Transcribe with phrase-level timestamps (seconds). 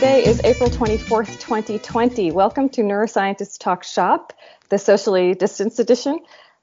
[0.00, 2.30] Today is April 24th, 2020.
[2.30, 4.32] Welcome to Neuroscientists Talk Shop,
[4.70, 6.20] the socially distanced edition,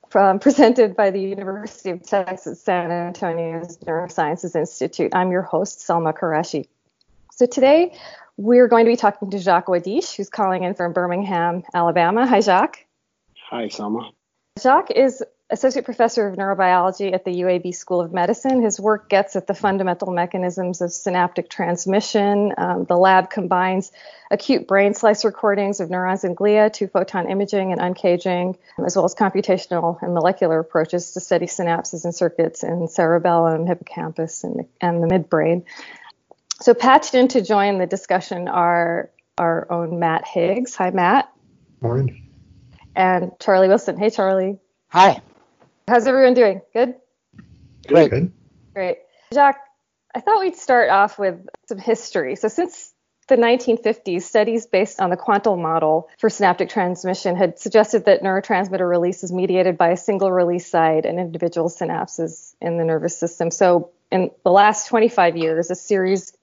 [0.10, 5.14] from, presented by the University of Texas San Antonio's Neurosciences Institute.
[5.14, 6.68] I'm your host, Salma Quraishi.
[7.32, 7.96] So today
[8.38, 12.26] we're going to be talking to Jacques Wadiche, who's calling in from Birmingham, Alabama.
[12.26, 12.88] Hi, Jacques.
[13.52, 14.14] Hi, Salma.
[14.60, 18.62] Jacques is associate professor of neurobiology at the UAB School of Medicine.
[18.62, 22.54] His work gets at the fundamental mechanisms of synaptic transmission.
[22.58, 23.92] Um, the lab combines
[24.30, 29.06] acute brain slice recordings of neurons and glia, two photon imaging and uncaging, as well
[29.06, 35.02] as computational and molecular approaches to study synapses and circuits in cerebellum, hippocampus, and, and
[35.02, 35.64] the midbrain.
[36.60, 40.76] So, patched in to join the discussion are our own Matt Higgs.
[40.76, 41.32] Hi, Matt.
[41.80, 42.32] Morning.
[42.96, 43.98] And Charlie Wilson.
[43.98, 44.58] Hey, Charlie.
[44.90, 45.22] Hi.
[45.88, 46.62] How's everyone doing?
[46.74, 46.96] Good?
[47.88, 48.12] Great.
[48.12, 48.34] Good.
[48.74, 48.98] Great.
[49.34, 49.62] Jacques,
[50.14, 52.36] I thought we'd start off with some history.
[52.36, 52.94] So, since
[53.30, 58.88] the 1950s, studies based on the Quantal model for synaptic transmission had suggested that neurotransmitter
[58.88, 63.50] release is mediated by a single release site and individual synapses in the nervous system.
[63.50, 66.36] So, in the last 25 years, a series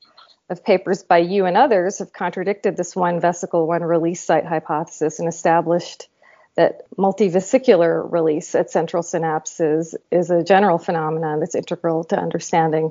[0.48, 5.18] of papers by you and others have contradicted this one vesicle, one release site hypothesis
[5.18, 6.08] and established
[6.56, 12.90] that multivesicular release at central synapses is a general phenomenon that's integral to understanding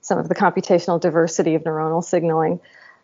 [0.00, 2.60] some of the computational diversity of neuronal signaling.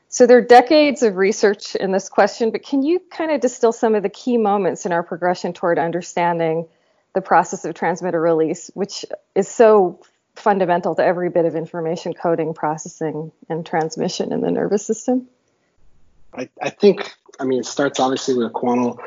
[0.09, 3.73] So there are decades of research in this question, but can you kind of distill
[3.73, 6.69] some of the key moments in our progression toward understanding
[7.15, 10.01] the process of transmitter release, which is so
[10.37, 15.29] fundamental to every bit of information coding, processing, and transmission in the nervous system?
[16.33, 18.99] I, I think, I mean, it starts obviously with a quantal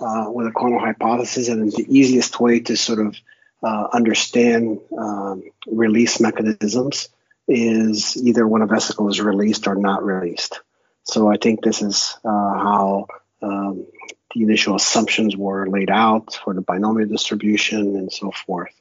[0.00, 3.16] uh, with a quantal hypothesis, and the easiest way to sort of
[3.62, 7.08] uh, understand um, release mechanisms
[7.48, 10.60] is either when a vesicle is released or not released.
[11.04, 13.06] So I think this is uh, how
[13.42, 13.86] um,
[14.34, 18.72] the initial assumptions were laid out for the binomial distribution and so forth.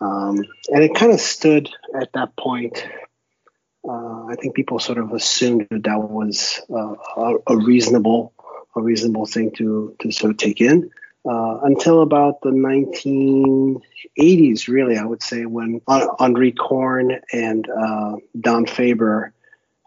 [0.00, 2.86] Um, and it kind of stood at that point.
[3.86, 8.32] Uh, I think people sort of assumed that that was uh, a, a reasonable
[8.76, 10.90] a reasonable thing to to sort of take in.
[11.28, 18.64] Uh, until about the 1980s, really, I would say, when Henri Korn and uh, Don
[18.64, 19.34] Faber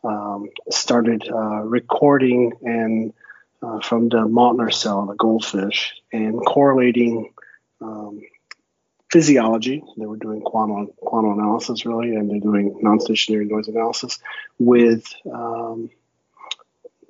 [0.03, 3.13] um, started uh, recording and
[3.63, 7.33] uh, from the Mauthner cell, the goldfish, and correlating
[7.81, 8.21] um,
[9.11, 9.83] physiology.
[9.97, 14.19] They were doing quantum quantum analysis, really, and they're doing non-stationary noise analysis
[14.59, 15.89] with um,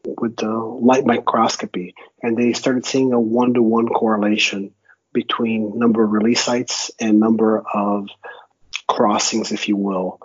[0.05, 4.73] with the light microscopy, and they started seeing a one-to-one correlation
[5.13, 8.07] between number of release sites and number of
[8.87, 10.19] crossings, if you will,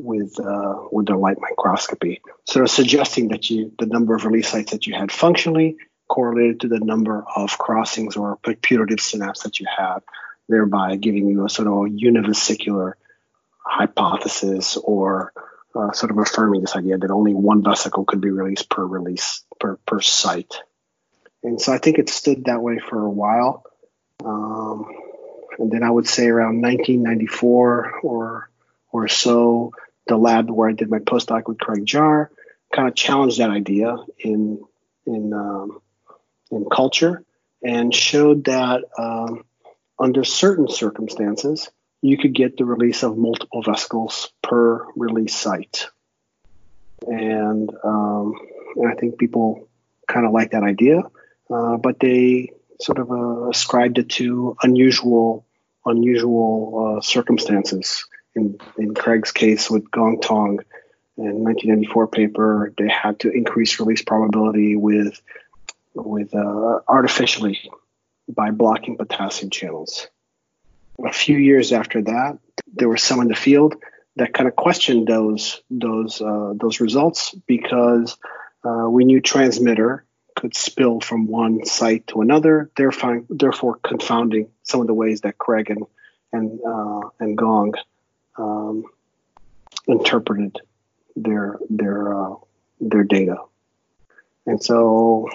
[0.00, 2.20] with uh, with their light microscopy.
[2.44, 5.76] So they're suggesting that you the number of release sites that you had functionally
[6.08, 10.00] correlated to the number of crossings or putative synapse that you had,
[10.48, 12.92] thereby giving you a sort of univesicular
[13.64, 15.32] hypothesis or
[15.74, 19.44] uh, sort of affirming this idea that only one vesicle could be released per release
[19.58, 20.54] per per site.
[21.42, 23.64] And so I think it stood that way for a while.
[24.24, 24.86] Um,
[25.58, 28.50] and then I would say around 1994 or
[28.92, 29.72] or so,
[30.06, 32.30] the lab where I did my postdoc with Craig Jahr
[32.72, 34.60] kind of challenged that idea in
[35.06, 35.80] in um,
[36.50, 37.24] in culture
[37.62, 39.44] and showed that um,
[39.98, 41.70] under certain circumstances,
[42.02, 45.86] you could get the release of multiple vesicles per release site.
[47.06, 48.34] And, um,
[48.76, 49.68] and I think people
[50.08, 51.02] kind of like that idea,
[51.48, 55.46] uh, but they sort of uh, ascribed it to unusual
[55.84, 58.04] unusual uh, circumstances.
[58.34, 60.60] In, in Craig's case with Gong Tong
[61.18, 65.20] in 1994 paper, they had to increase release probability with
[65.94, 67.70] with uh, artificially
[68.28, 70.08] by blocking potassium channels
[71.04, 72.38] a few years after that,
[72.72, 73.76] there were some in the field
[74.16, 78.16] that kind of questioned those those uh, those results because
[78.64, 80.04] uh, we knew transmitter
[80.36, 85.38] could spill from one site to another, therefore, therefore confounding some of the ways that
[85.38, 85.84] Craig and
[86.32, 87.74] and uh, and Gong
[88.38, 88.84] um,
[89.86, 90.58] interpreted
[91.16, 92.34] their their uh,
[92.80, 93.36] their data.
[94.46, 95.28] And so,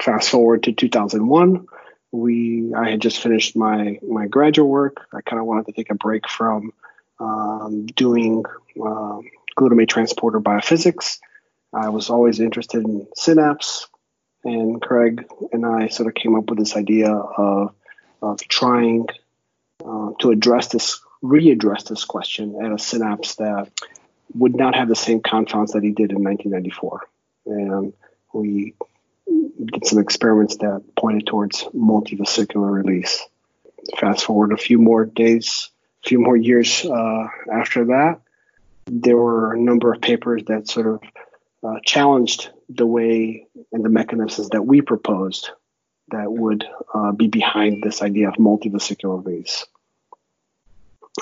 [0.00, 1.66] fast forward to 2001
[2.12, 5.06] we I had just finished my my graduate work.
[5.12, 6.72] I kind of wanted to take a break from
[7.18, 8.44] um, doing
[8.76, 9.18] uh,
[9.56, 11.18] glutamate transporter biophysics.
[11.72, 13.88] I was always interested in synapse,
[14.44, 17.74] and Craig and I sort of came up with this idea of
[18.20, 19.06] of trying
[19.84, 23.70] uh, to address this readdress this question at a synapse that
[24.34, 27.06] would not have the same confounds that he did in 1994.
[27.46, 27.92] And
[28.32, 28.74] we
[29.64, 33.22] did some experiments that pointed towards multivesicular release.
[33.98, 35.70] Fast forward a few more days,
[36.04, 38.20] a few more years uh, after that,
[38.86, 41.02] there were a number of papers that sort of
[41.64, 45.50] uh, challenged the way and the mechanisms that we proposed
[46.08, 49.66] that would uh, be behind this idea of multivesicular release.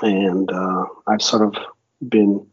[0.03, 1.63] And uh, I've sort of
[2.07, 2.47] been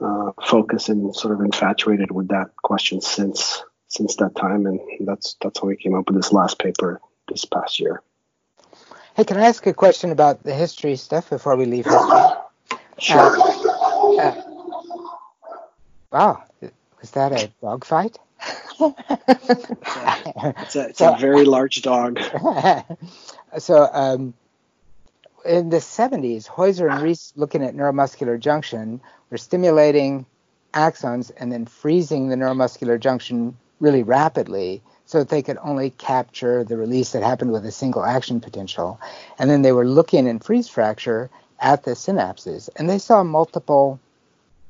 [0.00, 3.62] uh, focused and sort of infatuated with that question since
[3.94, 7.44] since that time, and that's that's how we came up with this last paper this
[7.44, 8.02] past year.
[9.16, 12.20] Hey, can I ask a question about the history stuff before we leave history?
[12.98, 13.20] Sure.
[13.20, 14.42] Uh, uh,
[16.10, 16.42] wow,
[17.00, 18.18] was that a dog fight?
[18.80, 22.20] it's a, it's a very large dog.
[23.58, 24.34] so, um,
[25.44, 29.00] in the 70s, Heuser and Reese, looking at neuromuscular junction,
[29.30, 30.26] were stimulating
[30.72, 36.64] axons and then freezing the neuromuscular junction really rapidly so that they could only capture
[36.64, 38.98] the release that happened with a single action potential.
[39.38, 44.00] And then they were looking in freeze fracture at the synapses, and they saw multiple,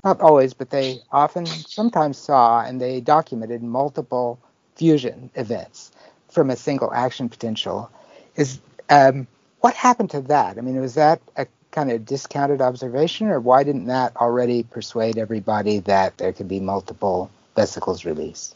[0.02, 4.38] not always, but they often sometimes saw and they documented multiple
[4.76, 5.92] fusion events
[6.30, 7.90] from a single action potential.
[8.36, 9.26] Is um,
[9.60, 10.58] what happened to that?
[10.58, 15.16] I mean, was that a kind of discounted observation, or why didn't that already persuade
[15.16, 18.54] everybody that there could be multiple vesicles released?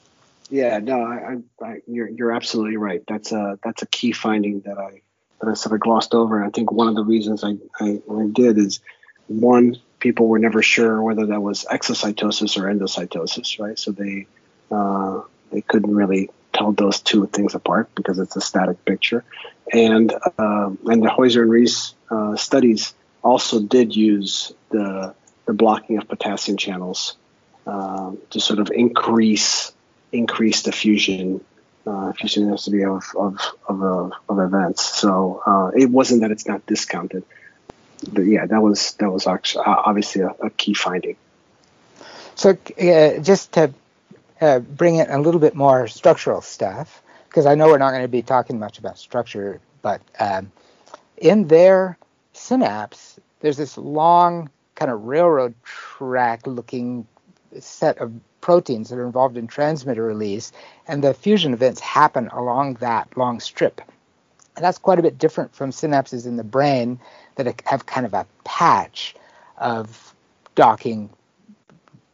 [0.51, 3.03] Yeah, no, I, I, you're you're absolutely right.
[3.07, 5.03] That's a that's a key finding that I
[5.41, 6.39] that I sort of glossed over.
[6.39, 8.81] And I think one of the reasons I, I, I did is
[9.27, 13.79] one, people were never sure whether that was exocytosis or endocytosis, right?
[13.79, 14.27] So they
[14.71, 19.25] uh, they couldn't really tell those two things apart because it's a static picture.
[19.73, 25.15] And uh, and the Heuser and Reese uh, studies also did use the
[25.45, 27.17] the blocking of potassium channels
[27.67, 29.73] uh, to sort of increase
[30.13, 31.45] increase the fusion
[31.87, 33.39] uh, density of of
[33.69, 34.85] of, uh, of events.
[34.85, 37.25] So uh, it wasn't that it's not discounted,
[38.13, 41.17] but yeah, that was that was actually obviously a, a key finding.
[42.35, 43.73] So uh, just to
[44.41, 48.03] uh, bring in a little bit more structural stuff, because I know we're not going
[48.03, 50.53] to be talking much about structure, but um,
[51.17, 51.99] in their
[52.33, 57.07] synapse, there's this long kind of railroad track looking
[57.59, 58.13] set of
[58.49, 60.53] proteins that are involved in transmitter release,
[60.87, 63.83] and the fusion events happen along that long strip.
[64.57, 66.99] And that's quite a bit different from synapses in the brain
[67.35, 69.15] that have kind of a patch
[69.59, 70.15] of
[70.55, 71.11] docking,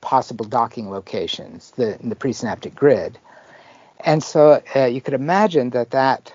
[0.00, 3.16] possible docking locations the, in the presynaptic grid.
[4.00, 6.34] And so uh, you could imagine that that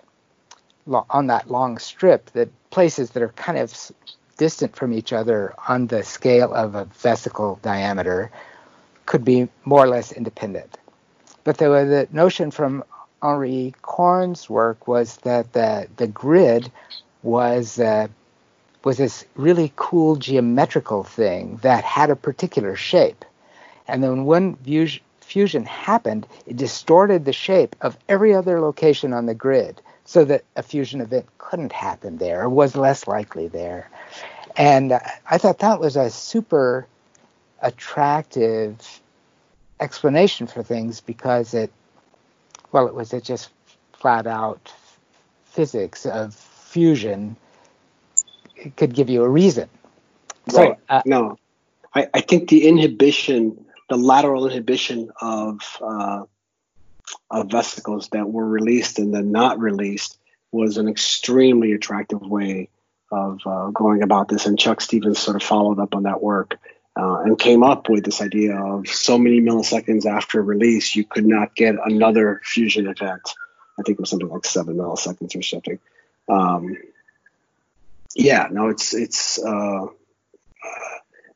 [1.10, 3.92] on that long strip, that places that are kind of
[4.38, 8.32] distant from each other on the scale of a vesicle diameter
[9.10, 10.78] could be more or less independent.
[11.44, 12.84] But the, the notion from
[13.24, 16.72] Henri Korn's work was that the, the grid
[17.24, 18.08] was uh,
[18.84, 23.26] was this really cool geometrical thing that had a particular shape.
[23.88, 24.58] And then when
[25.22, 30.44] fusion happened, it distorted the shape of every other location on the grid so that
[30.56, 33.90] a fusion event couldn't happen there or was less likely there.
[34.56, 35.00] And uh,
[35.30, 36.88] I thought that was a super
[37.62, 39.02] attractive
[39.80, 41.72] explanation for things because it,
[42.72, 43.50] well, it was it just
[43.94, 44.74] flat out
[45.46, 47.36] physics of fusion
[48.60, 49.70] it could give you a reason.
[50.54, 50.78] Right.
[50.78, 51.38] So, uh, no,
[51.94, 56.24] I, I think the inhibition, the lateral inhibition of uh,
[57.32, 60.18] of vesicles that were released and then not released
[60.52, 62.70] was an extremely attractive way
[63.12, 64.46] of uh, going about this.
[64.46, 66.60] And Chuck Stevens sort of followed up on that work
[67.00, 71.26] uh, and came up with this idea of so many milliseconds after release, you could
[71.26, 73.22] not get another fusion event.
[73.80, 75.80] I think it was something like seven milliseconds or something.
[76.28, 76.76] Um,
[78.16, 79.88] yeah, no, it's it's uh, uh,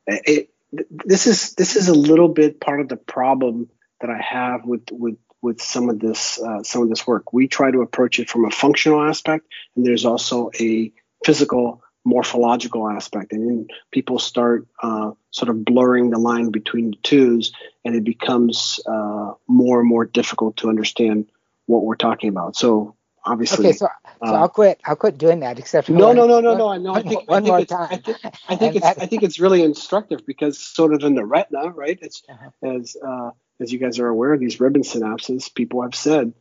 [0.06, 0.50] it.
[0.90, 4.90] This is this is a little bit part of the problem that I have with
[4.90, 7.32] with with some of this uh, some of this work.
[7.32, 10.92] We try to approach it from a functional aspect, and there's also a
[11.24, 13.32] physical morphological aspect.
[13.32, 17.52] And then people start uh, sort of blurring the line between the twos
[17.84, 21.26] and it becomes uh, more and more difficult to understand
[21.66, 22.56] what we're talking about.
[22.56, 22.96] So
[23.26, 23.88] obviously okay so,
[24.22, 26.94] so uh, i'll quit i'll quit doing that except no no no no no no
[26.94, 28.18] i think one I think more time I think,
[28.50, 31.98] I think it's i think it's really instructive because sort of in the retina right
[32.02, 32.76] it's uh-huh.
[32.76, 33.30] as uh,
[33.60, 36.34] as you guys are aware these ribbon synapses people have said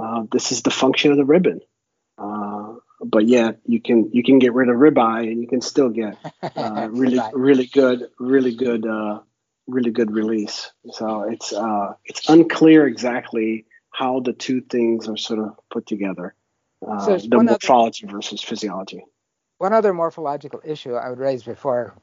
[0.00, 1.60] uh, this is the function of the ribbon.
[2.16, 2.59] Uh,
[3.04, 6.16] but yeah, you can you can get rid of ribeye and you can still get
[6.56, 9.20] uh, really really good really good uh,
[9.66, 10.70] really good release.
[10.92, 16.34] So it's uh, it's unclear exactly how the two things are sort of put together.
[16.86, 19.04] Uh, So the one other- morphology versus physiology.
[19.58, 21.94] One other morphological issue I would raise before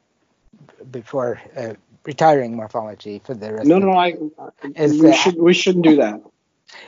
[0.91, 1.73] before uh,
[2.05, 4.15] retiring morphology for the rest No, of no, I,
[4.75, 6.21] Is we that- should we shouldn't do that.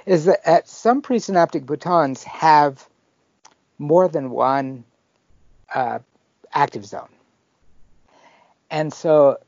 [0.06, 2.88] is that some presynaptic boutons have
[3.80, 4.84] more than one
[5.74, 6.00] uh,
[6.54, 7.10] active zone.
[8.70, 9.40] And so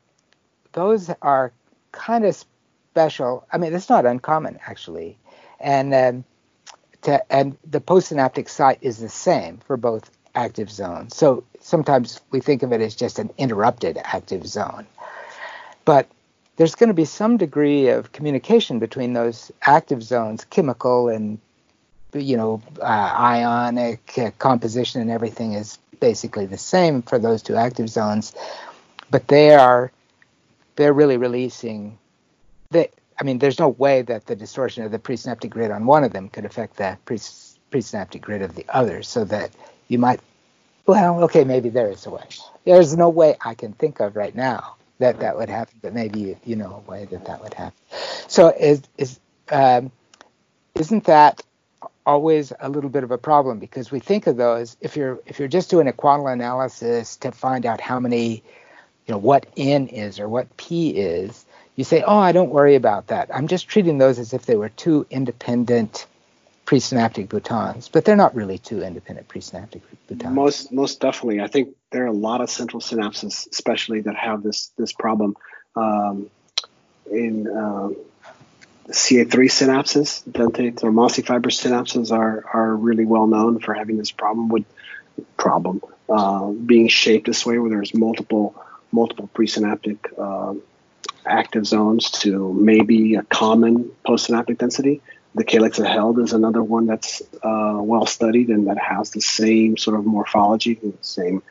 [0.72, 1.52] those are
[1.92, 2.44] kind of
[2.92, 3.46] special.
[3.52, 5.18] I mean, it's not uncommon actually.
[5.60, 6.24] And um,
[7.04, 11.16] to, and the postsynaptic site is the same for both active zones.
[11.16, 14.88] So sometimes we think of it as just an interrupted active zone.
[15.84, 16.08] But
[16.56, 21.40] there's going to be some degree of communication between those active zones, chemical and
[22.14, 27.56] you know uh, ionic uh, composition and everything is basically the same for those two
[27.56, 28.34] active zones,
[29.10, 29.92] but they are
[30.76, 31.98] they're really releasing.
[32.72, 32.90] They,
[33.20, 36.12] I mean, there's no way that the distortion of the presynaptic grid on one of
[36.14, 39.52] them could affect the pre- presynaptic grid of the other, so that
[39.88, 40.20] you might.
[40.88, 42.24] Well, okay, maybe there is a way.
[42.66, 46.20] There's no way I can think of right now that that would happen, but maybe
[46.20, 47.78] you, you know a way that that would happen.
[48.28, 49.20] So is is
[49.52, 49.92] um,
[50.76, 51.44] isn't that
[52.06, 55.40] always a little bit of a problem because we think of those if you're if
[55.40, 58.44] you're just doing a quantal analysis to find out how many
[59.06, 62.76] you know what n is or what p is you say oh i don't worry
[62.76, 66.08] about that i'm just treating those as if they were two independent
[66.66, 71.42] presynaptic boutons but they're not really two independent presynaptic boutons Most most definitely.
[71.42, 75.36] I think there are a lot of central synapses, especially that have this this problem.
[75.76, 76.30] Um,
[77.12, 77.96] in um,
[78.92, 84.12] CA3 synapses, dentate or mossy fiber synapses are are really well known for having this
[84.12, 84.66] problem with
[85.38, 88.56] problem uh, being shaped this way, where there's multiple
[88.92, 90.62] multiple presynaptic um
[91.26, 95.02] active zones to maybe a common postsynaptic density.
[95.36, 99.22] The calyx of Held is another one that's uh, well studied and that has the
[99.22, 101.42] same sort of morphology, the same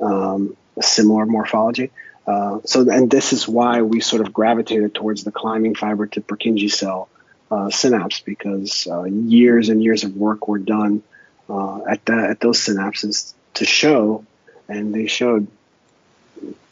[0.00, 1.90] um, similar morphology.
[2.26, 6.20] Uh, so, and this is why we sort of gravitated towards the climbing fiber to
[6.20, 7.08] Purkinje cell
[7.50, 11.02] uh, synapse because uh, years and years of work were done
[11.48, 14.24] uh, at at those synapses to show,
[14.68, 15.48] and they showed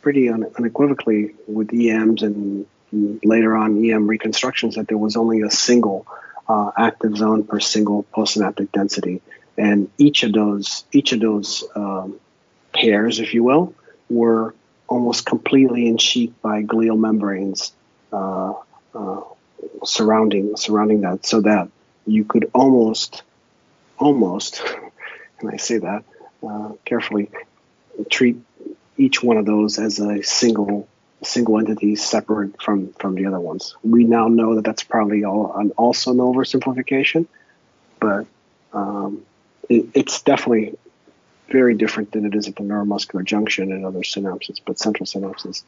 [0.03, 2.67] pretty un- unequivocally with EMs and
[3.25, 6.07] later on EM reconstructions that there was only a single
[6.49, 9.21] uh, active zone per single postsynaptic density,
[9.57, 12.21] and each of those each of those um,
[12.73, 13.75] pairs, if you will,
[14.09, 14.55] were
[14.89, 17.73] almost completely ensheathed by glial membranes
[18.13, 18.55] uh,
[18.95, 19.21] uh,
[19.85, 21.69] surrounding surrounding that, so that
[22.07, 23.23] you could almost
[23.99, 24.63] almost,
[25.41, 26.05] and I say that
[26.47, 27.31] uh, carefully,
[28.11, 28.39] treat
[28.97, 30.89] each one of those as a single
[31.23, 33.77] single entity separate from from the other ones.
[33.83, 37.27] We now know that that's probably all an also an oversimplification,
[38.01, 38.27] but
[38.73, 39.23] um,
[39.69, 40.79] it, it's definitely
[41.49, 44.61] very different than it is at the neuromuscular junction and other synapses.
[44.65, 45.63] But central synapses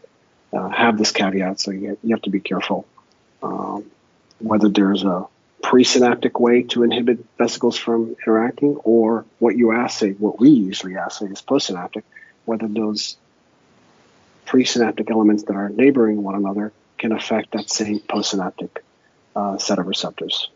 [0.52, 2.86] uh, have this caveat, so you, you have to be careful
[3.42, 3.90] um,
[4.38, 5.26] whether there's a
[5.62, 11.26] presynaptic way to inhibit vesicles from interacting, or what you assay, what we usually assay
[11.26, 12.02] is postsynaptic,
[12.44, 13.16] whether those
[14.46, 18.70] presynaptic elements that are neighboring one another can affect that same postsynaptic
[19.36, 20.48] uh, set of receptors.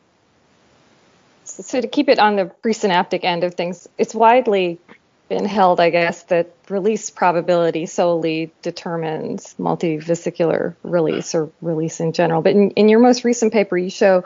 [1.45, 4.81] So, so to keep it on the presynaptic end of things, it's widely
[5.29, 12.43] been held, I guess, that release probability solely determines multivesicular release or release in general.
[12.43, 14.25] But in, in your most recent paper, you show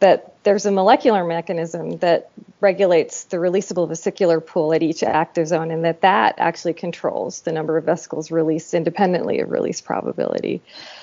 [0.00, 5.70] that there's a molecular mechanism that regulates the releasable vesicular pool at each active zone,
[5.70, 10.60] and that that actually controls the number of vesicles released independently of release probability.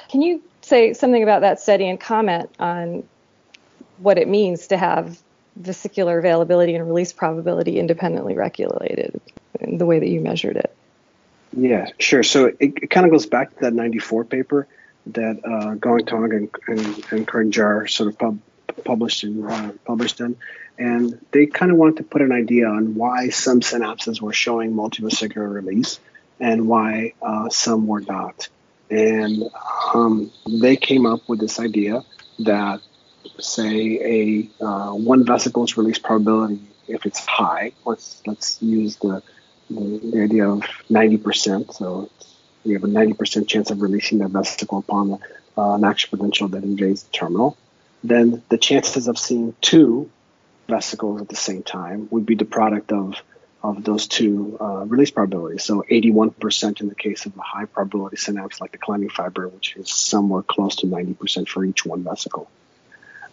[0.10, 3.04] Can you say something about that study and comment on
[3.98, 5.20] what it means to have
[5.56, 9.20] vesicular availability and release probability independently regulated
[9.60, 10.76] in the way that you measured it?
[11.56, 12.24] Yeah, sure.
[12.24, 14.68] So it, it kind of goes back to that 94 paper
[15.08, 18.40] that uh, Gong and, and, and Kern Jahr sort of pub,
[18.86, 20.38] published in, uh, published in.
[20.78, 24.74] And they kind of wanted to put an idea on why some synapses were showing
[24.74, 26.00] multivesicular release
[26.40, 28.48] and why uh, some were not.
[28.90, 29.44] And
[29.94, 32.04] um, they came up with this idea
[32.40, 32.82] that,
[33.40, 39.24] say, a uh, one vesicle's release probability, if it's high, let's let's use the
[39.70, 41.74] the, idea of 90%.
[41.74, 42.10] So
[42.66, 45.20] we have a 90% chance of releasing that vesicle upon
[45.58, 47.58] uh, an action potential that invades the terminal.
[48.04, 50.10] Then the chances of seeing two
[50.68, 53.16] vesicles at the same time would be the product of
[53.64, 55.64] of those two uh, release probabilities.
[55.64, 59.76] So 81% in the case of a high probability synapse, like the climbing fiber, which
[59.76, 62.50] is somewhere close to 90% for each one vesicle.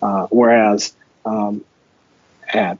[0.00, 1.64] Uh, whereas um,
[2.52, 2.78] at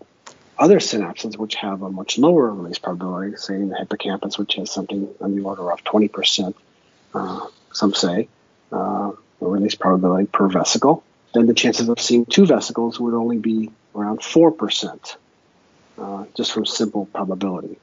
[0.58, 4.70] other synapses, which have a much lower release probability, say in the hippocampus, which has
[4.70, 6.54] something on the order of 20%,
[7.14, 8.28] uh, some say,
[8.72, 13.70] uh, release probability per vesicle, then the chances of seeing two vesicles would only be
[13.94, 15.16] around 4%,
[15.98, 17.78] uh, just from simple probability,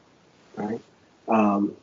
[0.58, 0.82] right?
[1.27, 1.75] Um,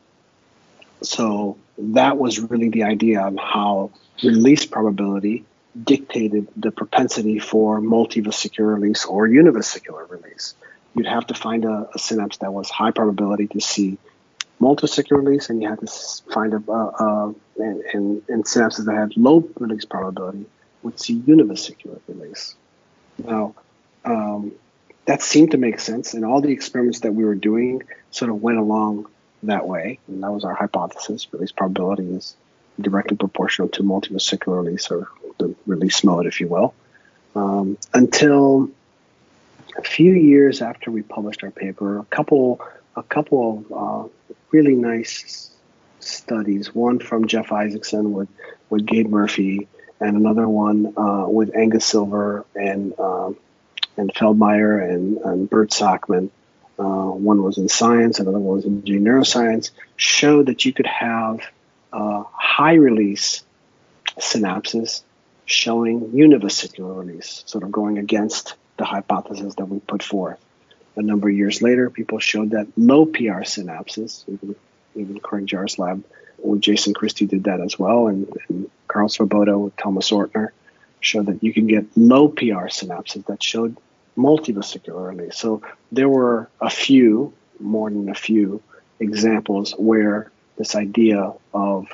[1.01, 3.91] so that was really the idea on how
[4.23, 5.45] release probability
[5.81, 10.55] dictated the propensity for multivesicular release or univesicular release.
[10.95, 13.97] You'd have to find a, a synapse that was high probability to see
[14.61, 15.87] multivesicular release, and you had to
[16.31, 20.45] find a, a, and, and, synapses that had low release probability
[20.83, 22.55] would see univesicular release.
[23.17, 23.55] Now,
[24.05, 24.53] um,
[25.05, 28.41] that seemed to make sense, and all the experiments that we were doing sort of
[28.41, 29.07] went along
[29.43, 31.27] that way, and that was our hypothesis.
[31.33, 32.35] Release probability is
[32.79, 36.73] directly proportional to multivesicular release, or the release mode, if you will.
[37.35, 38.69] Um, until
[39.77, 42.61] a few years after we published our paper, a couple,
[42.95, 45.51] a couple of uh, really nice
[45.99, 46.73] studies.
[46.73, 48.29] One from Jeff Isaacson with
[48.69, 49.67] with Gabe Murphy,
[49.99, 53.37] and another one uh, with Angus Silver and um,
[53.97, 56.29] and Feldmeyer and, and Bert Sakmann.
[56.79, 59.71] Uh, one was in science, another one was in neuroscience.
[59.95, 61.41] Showed that you could have
[61.91, 63.43] uh, high release
[64.19, 65.03] synapses
[65.45, 70.39] showing univesicular release, sort of going against the hypothesis that we put forth.
[70.95, 74.55] A number of years later, people showed that low PR synapses, even,
[74.95, 76.03] even Corinne Jahr's lab
[76.37, 80.49] with Jason Christie did that as well, and, and Karel Svoboda with Thomas Oertner
[80.99, 83.77] showed that you can get low PR synapses that showed
[84.17, 85.37] multivesicular release.
[85.37, 88.61] So there were a few, more than a few,
[88.99, 91.87] examples where this idea of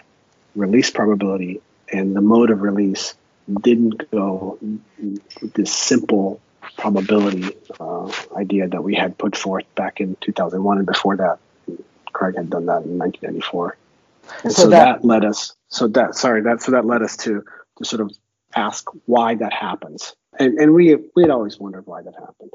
[0.56, 3.16] release probability and the mode of release
[3.62, 6.40] didn't go with this simple
[6.78, 11.40] probability uh, idea that we had put forth back in 2001 and before that.
[12.12, 13.78] Craig had done that in 1994
[14.44, 17.18] and so, so that, that, led us so that sorry that so that led us
[17.18, 17.44] to
[17.78, 18.12] to sort of
[18.56, 20.16] ask why that happens.
[20.40, 22.52] And and we we had always wondered why that happened.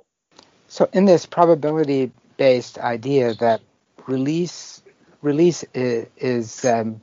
[0.68, 3.60] So in this probability based idea that
[4.06, 4.82] release
[5.22, 7.00] release is, is um,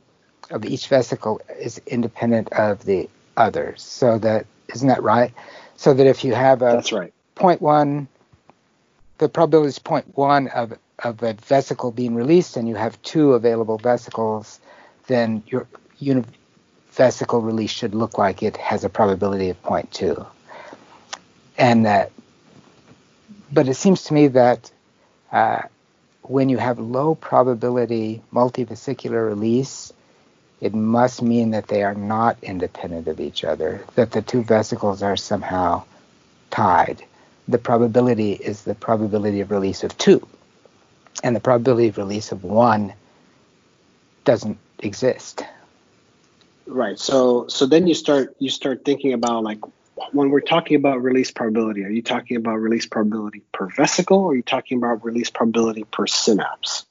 [0.50, 3.82] of each vesicle is independent of the others.
[3.82, 5.34] So that isn't that right?
[5.76, 7.14] So that if you have a that's right.
[7.36, 8.08] Point one,
[9.18, 13.34] the probability is point one of of a vesicle being released, and you have two
[13.34, 14.60] available vesicles,
[15.08, 15.68] then your
[16.00, 20.26] univesicle release should look like it has a probability of point two.
[21.58, 22.12] And that,
[23.52, 24.72] but it seems to me that
[25.32, 25.64] uh,
[26.22, 29.92] when you have low probability multivesicular release,
[30.62, 35.02] it must mean that they are not independent of each other, that the two vesicles
[35.02, 35.84] are somehow
[36.52, 37.04] tied.
[37.48, 40.26] The probability is the probability of release of two,
[41.24, 42.94] and the probability of release of one
[44.24, 45.44] doesn't exist.
[46.68, 46.98] Right.
[46.98, 49.60] So so then you start you start thinking about like
[50.12, 54.32] when we're talking about release probability, are you talking about release probability per vesicle or
[54.32, 56.86] are you talking about release probability per synapse?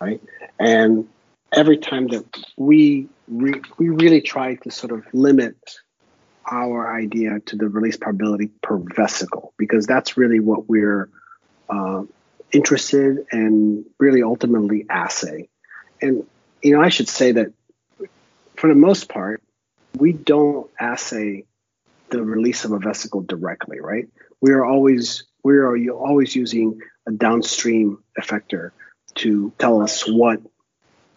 [0.00, 0.20] Right.
[0.58, 1.08] And
[1.52, 2.24] every time that
[2.56, 5.56] we re- we really try to sort of limit
[6.50, 11.08] our idea to the release probability per vesicle because that's really what we're
[11.68, 12.02] uh,
[12.52, 15.48] interested and really ultimately assay.
[16.00, 16.26] And
[16.62, 17.52] you know, I should say that
[18.56, 19.42] for the most part,
[19.96, 21.44] we don't assay
[22.10, 24.08] the release of a vesicle directly, right?
[24.40, 28.72] We are always we are always using a downstream effector
[29.16, 30.40] to tell us what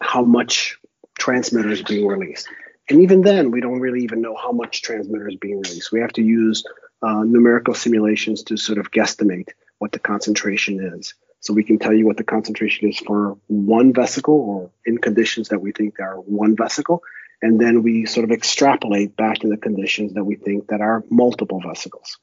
[0.04, 0.78] how much
[1.18, 2.46] transmitter is being released.
[2.88, 5.90] And even then, we don't really even know how much transmitter is being released.
[5.90, 6.64] We have to use
[7.02, 11.14] uh, numerical simulations to sort of guesstimate what the concentration is.
[11.40, 15.48] So we can tell you what the concentration is for one vesicle or in conditions
[15.48, 17.02] that we think are one vesicle.
[17.42, 21.04] And then we sort of extrapolate back to the conditions that we think that are
[21.10, 22.18] multiple vesicles.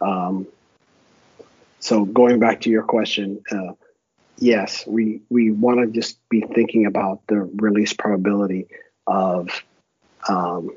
[0.00, 0.46] Um,
[1.80, 3.72] so going back to your question, uh,
[4.38, 8.68] yes, we we want to just be thinking about the release probability
[9.06, 9.48] of
[10.28, 10.70] um,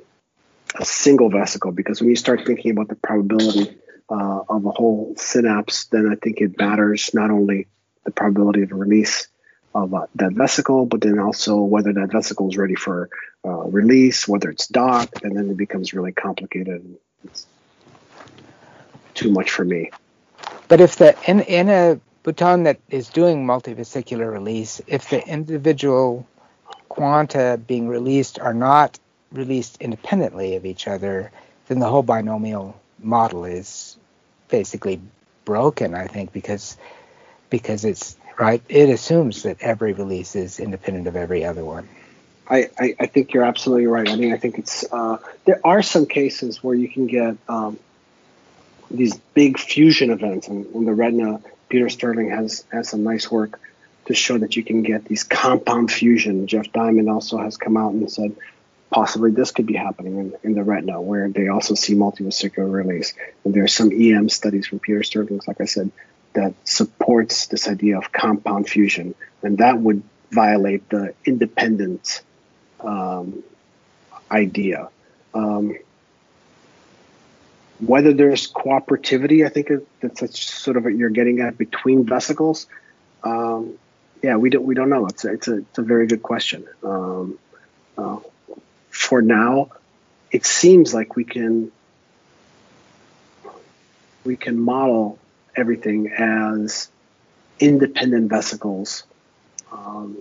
[0.75, 3.77] a single vesicle because when you start thinking about the probability
[4.09, 7.67] uh, of a whole synapse, then I think it matters not only
[8.05, 9.27] the probability of release
[9.75, 13.09] of uh, that vesicle, but then also whether that vesicle is ready for
[13.45, 16.97] uh, release, whether it's docked, and then it becomes really complicated.
[17.23, 17.45] It's
[19.13, 19.91] too much for me.
[20.67, 26.27] But if the in in a bouton that is doing multivesicular release, if the individual
[26.89, 28.99] quanta being released are not
[29.31, 31.31] released independently of each other,
[31.67, 33.97] then the whole binomial model is
[34.49, 34.99] basically
[35.45, 35.93] broken.
[35.93, 36.77] I think because
[37.49, 38.61] because it's right.
[38.69, 41.87] It assumes that every release is independent of every other one.
[42.49, 44.09] I, I, I think you're absolutely right.
[44.09, 47.77] I mean, I think it's uh, there are some cases where you can get um,
[48.89, 53.59] these big fusion events, and in the retina, Peter Sterling has has some nice work
[54.05, 56.47] to show that you can get these compound fusion.
[56.47, 58.35] Jeff Diamond also has come out and said
[58.89, 63.13] possibly this could be happening in, in the retina, where they also see multivesicular release.
[63.45, 65.91] And there are some EM studies from Peter Sterling, like I said,
[66.33, 72.21] that supports this idea of compound fusion, and that would violate the independent
[72.79, 73.43] um,
[74.31, 74.89] idea.
[75.33, 75.75] Um,
[77.79, 79.69] whether there's cooperativity, I think
[80.01, 82.67] that's sort of what you're getting at between vesicles.
[83.23, 83.75] Um,
[84.21, 85.07] yeah, we don't we don't know.
[85.07, 86.67] It's a, it's a it's a very good question.
[86.83, 87.39] Um,
[87.97, 88.17] uh,
[88.89, 89.71] for now,
[90.31, 91.71] it seems like we can
[94.25, 95.17] we can model
[95.55, 96.89] everything as
[97.59, 99.03] independent vesicles
[99.71, 100.17] um,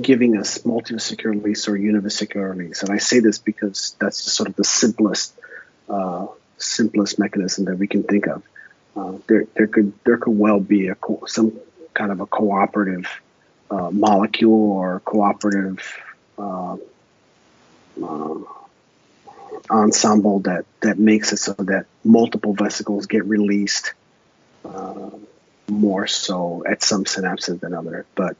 [0.00, 2.82] giving us multivesicular release or univesicular release.
[2.82, 5.34] And I say this because that's just sort of the simplest
[5.88, 6.26] uh,
[6.58, 8.42] simplest mechanism that we can think of.
[8.96, 11.58] Uh, there, there could there could well be a co- some
[11.94, 13.06] kind of a cooperative
[13.70, 15.80] uh, molecule or cooperative
[16.38, 16.76] uh,
[18.02, 18.46] um,
[19.70, 23.92] ensemble that that makes it so that multiple vesicles get released
[24.64, 25.10] uh,
[25.68, 28.04] more so at some synapses than others.
[28.14, 28.36] But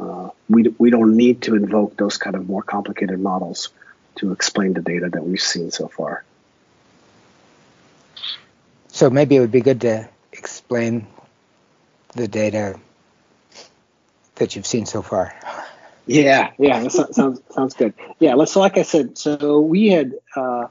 [0.00, 3.68] uh, we we don't need to invoke those kind of more complicated models
[4.16, 6.24] to explain the data that we've seen so far.
[8.88, 11.06] So maybe it would be good to explain
[12.14, 12.78] the data
[14.36, 15.34] that you've seen so far.
[16.06, 17.94] Yeah, yeah, that sounds sounds good.
[18.18, 18.52] Yeah, let's.
[18.52, 20.14] So like I said, so we had.
[20.34, 20.66] Uh,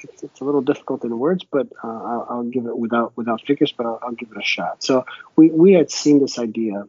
[0.00, 3.42] it's, it's, a little difficult in words, but uh, I'll, I'll, give it without without
[3.42, 4.84] figures, but I'll, I'll, give it a shot.
[4.84, 6.86] So we we had seen this idea,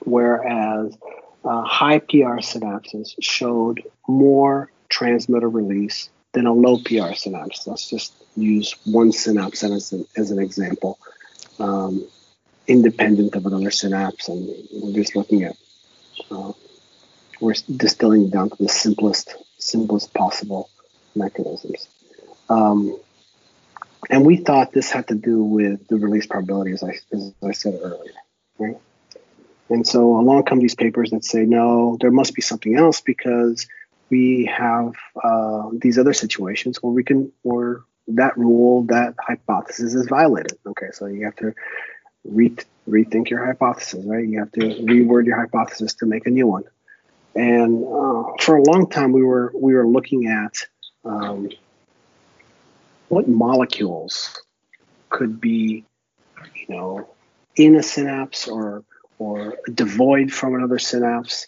[0.00, 0.96] whereas
[1.44, 7.66] uh, high PR synapses showed more transmitter release than a low PR synapse.
[7.66, 10.98] Let's just use one synapse as an, as an example,
[11.58, 12.06] um,
[12.66, 15.56] independent of another synapse, and we're just looking at
[16.30, 16.52] uh,
[17.40, 20.70] we're distilling down to the simplest simplest possible
[21.14, 21.88] mechanisms.
[22.48, 22.98] Um,
[24.10, 27.52] and we thought this had to do with the release probability, as I, as I
[27.52, 28.12] said earlier,
[28.58, 28.78] right?
[29.70, 33.66] And so along come these papers that say, no, there must be something else because
[34.10, 40.08] we have uh, these other situations where we can, where that rule, that hypothesis is
[40.08, 40.58] violated.
[40.66, 41.54] Okay, so you have to
[42.24, 42.56] re-
[42.88, 44.26] rethink your hypothesis, right?
[44.26, 46.64] You have to reword your hypothesis to make a new one.
[47.34, 50.66] And uh, for a long time, we were we were looking at
[51.04, 51.50] um,
[53.08, 54.42] what molecules
[55.10, 55.84] could be,
[56.54, 57.08] you know,
[57.54, 58.84] in a synapse or
[59.18, 61.46] or devoid from another synapse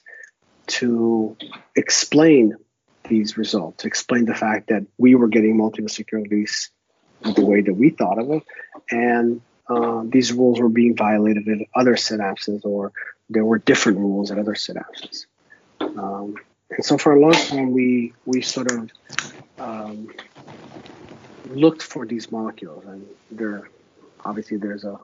[0.67, 1.37] to
[1.77, 2.55] explain
[3.09, 6.71] these results, to explain the fact that we were getting multivesicular release
[7.23, 8.43] the way that we thought of it,
[8.91, 12.93] and uh, these rules were being violated in other synapses, or
[13.29, 15.27] there were different rules at other synapses.
[15.81, 16.37] Um,
[16.71, 18.91] and so for a long time, we we sort of
[19.59, 20.13] um,
[21.51, 23.69] looked for these molecules, and there
[24.25, 24.99] obviously there's a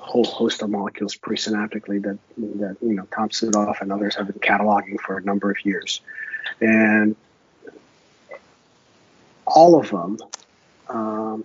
[0.00, 4.40] whole host of molecules presynaptically that that you know Tom Südhof and others have been
[4.40, 6.00] cataloging for a number of years,
[6.60, 7.16] and
[9.46, 10.18] all of them
[10.88, 11.44] um,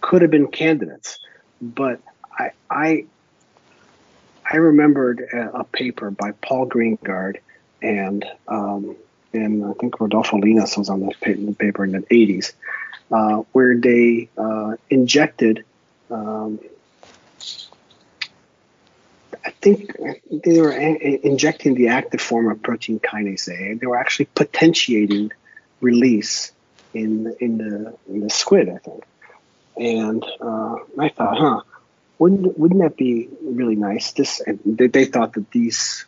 [0.00, 1.18] could have been candidates,
[1.60, 2.00] but
[2.38, 3.06] I I
[4.50, 7.38] I remembered a, a paper by Paul Greengard
[7.82, 8.96] and um,
[9.32, 12.52] and I think Rodolfo Llinás was on the paper in the 80s,
[13.10, 15.64] uh, where they uh, injected.
[16.10, 16.60] Um,
[19.46, 19.92] I think
[20.30, 23.74] they were a- injecting the active form of protein kinase A.
[23.74, 25.30] They were actually potentiating
[25.80, 26.52] release
[26.92, 29.04] in in the in the squid, I think.
[29.76, 31.60] And uh, I thought, huh,
[32.18, 34.12] wouldn't wouldn't that be really nice?
[34.12, 36.06] This they, they thought that these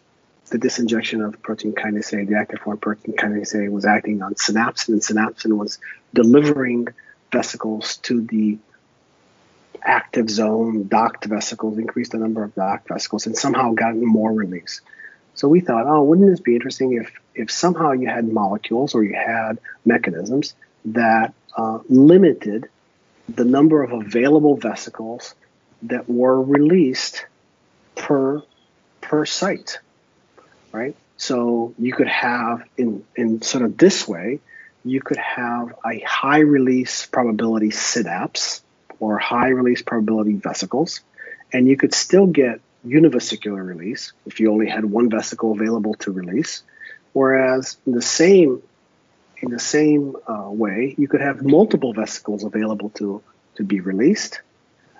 [0.50, 4.20] the disinjection of protein kinase A, the active form of protein kinase A, was acting
[4.20, 5.78] on synapsin, and synapsin was
[6.12, 6.88] delivering
[7.30, 8.58] vesicles to the
[9.82, 14.80] active zone, docked vesicles, increased the number of docked vesicles, and somehow gotten more release.
[15.34, 19.04] So we thought, oh, wouldn't this be interesting if if somehow you had molecules or
[19.04, 20.54] you had mechanisms
[20.86, 22.68] that uh, limited
[23.28, 25.34] the number of available vesicles
[25.82, 27.24] that were released
[27.94, 28.42] per
[29.00, 29.78] per site,
[30.72, 30.96] right?
[31.16, 34.40] So you could have in in sort of this way,
[34.84, 38.62] you could have a high release probability synapse
[39.00, 41.00] or high release probability vesicles,
[41.52, 46.12] and you could still get univesicular release if you only had one vesicle available to
[46.12, 46.62] release.
[47.12, 48.62] Whereas in the same
[49.40, 53.22] in the same uh, way, you could have multiple vesicles available to
[53.56, 54.40] to be released.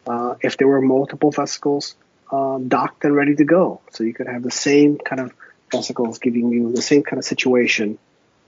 [0.06, 1.94] Uh, if there were multiple vesicles
[2.32, 5.32] um, docked and ready to go, so you could have the same kind of
[5.70, 7.98] vesicles giving you the same kind of situation,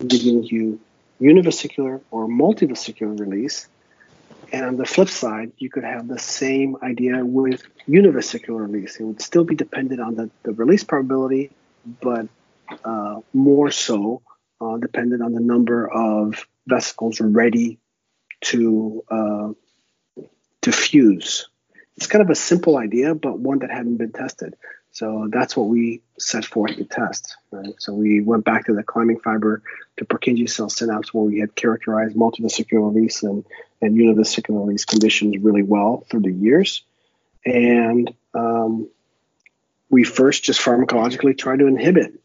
[0.06, 0.80] giving you
[1.20, 3.68] univesicular or multivesicular release.
[4.52, 8.96] And on the flip side, you could have the same idea with univesicular release.
[8.98, 11.50] It would still be dependent on the, the release probability,
[12.00, 12.26] but
[12.84, 14.22] uh, more so
[14.60, 17.78] uh, dependent on the number of vesicles ready
[18.42, 19.48] to uh,
[20.62, 21.48] to fuse.
[21.96, 24.54] It's kind of a simple idea, but one that hadn't been tested.
[24.92, 27.37] So that's what we set forth to test.
[27.50, 27.74] Right?
[27.79, 29.62] So we went back to the climbing fiber
[29.96, 33.44] to Purkinje cell synapse where we had characterized multivesicular release and,
[33.81, 36.83] and univesicular release conditions really well through the years.
[37.44, 38.88] And um,
[39.88, 42.20] we first just pharmacologically tried to inhibit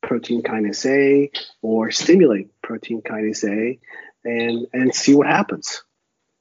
[0.00, 1.30] protein kinase A
[1.62, 3.78] or stimulate protein kinase A
[4.24, 5.82] and, and see what happens.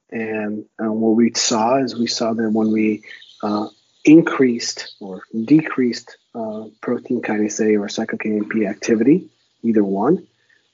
[0.09, 3.03] And uh, what we saw is we saw that when we
[3.41, 3.67] uh,
[4.05, 8.25] increased or decreased uh, protein kinase A or cyclic
[8.65, 9.27] activity,
[9.63, 10.27] either one,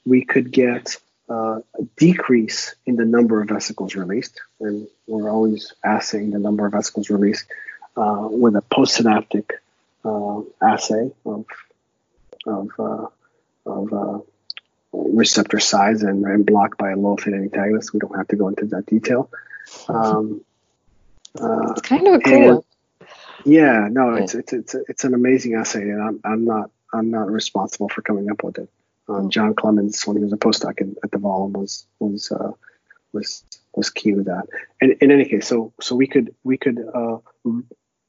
[0.04, 0.96] we could get
[1.28, 4.40] uh, a decrease in the number of vesicles released.
[4.60, 7.46] And we're always assaying the number of vesicles released
[7.96, 9.50] uh, with a postsynaptic
[10.04, 11.46] uh, assay of,
[12.46, 13.06] of, uh,
[13.64, 14.18] of uh,
[14.92, 17.94] receptor size and, and blocked by a low affinity antagonist.
[17.94, 19.30] We don't have to go into that detail.
[19.88, 20.44] Um,
[21.34, 22.66] it's kind of a cool
[23.44, 27.30] yeah, no, it's it's it's it's an amazing essay, and I'm I'm not I'm not
[27.30, 28.68] responsible for coming up with it.
[29.08, 32.52] Um, John Clements, when he was a postdoc in, at the Vollum, was was uh,
[33.12, 34.46] was was key with that.
[34.80, 37.18] And in any case, so so we could we could uh,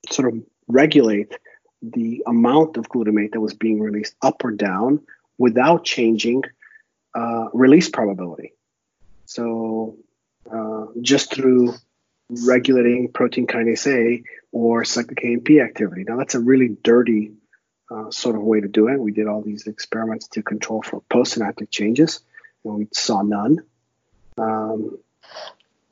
[0.10, 1.34] sort of regulate
[1.82, 5.02] the amount of glutamate that was being released up or down
[5.38, 6.44] without changing
[7.14, 8.54] uh, release probability.
[9.26, 9.98] So
[10.52, 11.74] uh, just through
[12.46, 16.04] regulating protein kinase A or cyclic AMP activity.
[16.08, 17.34] Now, that's a really dirty
[17.92, 19.00] uh, sort of way to do it.
[19.00, 22.20] We did all these experiments to control for postsynaptic changes,
[22.64, 23.60] and we saw none.
[24.38, 24.98] Um,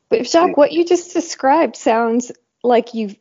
[0.08, 3.16] but Jacques, what you just described sounds like you've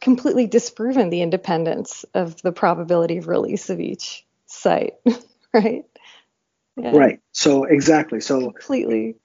[0.00, 4.94] completely disproven the independence of the probability of release of each site,
[5.52, 5.84] right?
[6.76, 6.96] Yeah.
[6.96, 7.20] Right.
[7.32, 8.20] So exactly.
[8.20, 9.16] So completely.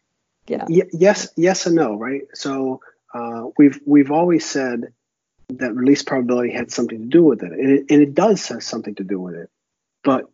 [0.48, 0.65] Yeah.
[0.67, 1.30] Y- yes.
[1.36, 1.96] Yes and no.
[1.96, 2.24] Right.
[2.34, 2.82] So
[3.13, 4.93] uh, we've we've always said
[5.50, 7.52] that release probability had something to do with it.
[7.52, 9.50] And, it, and it does have something to do with it,
[10.04, 10.30] but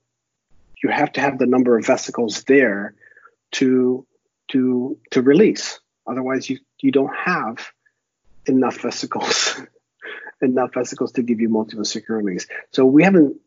[0.84, 2.94] you have to have the number of vesicles there
[3.54, 4.06] to
[4.50, 5.80] to to release.
[6.06, 7.72] Otherwise, you you don't have
[8.46, 9.60] enough vesicles
[10.42, 12.48] enough vesicles to give you multivesicular release.
[12.72, 13.38] So we haven't.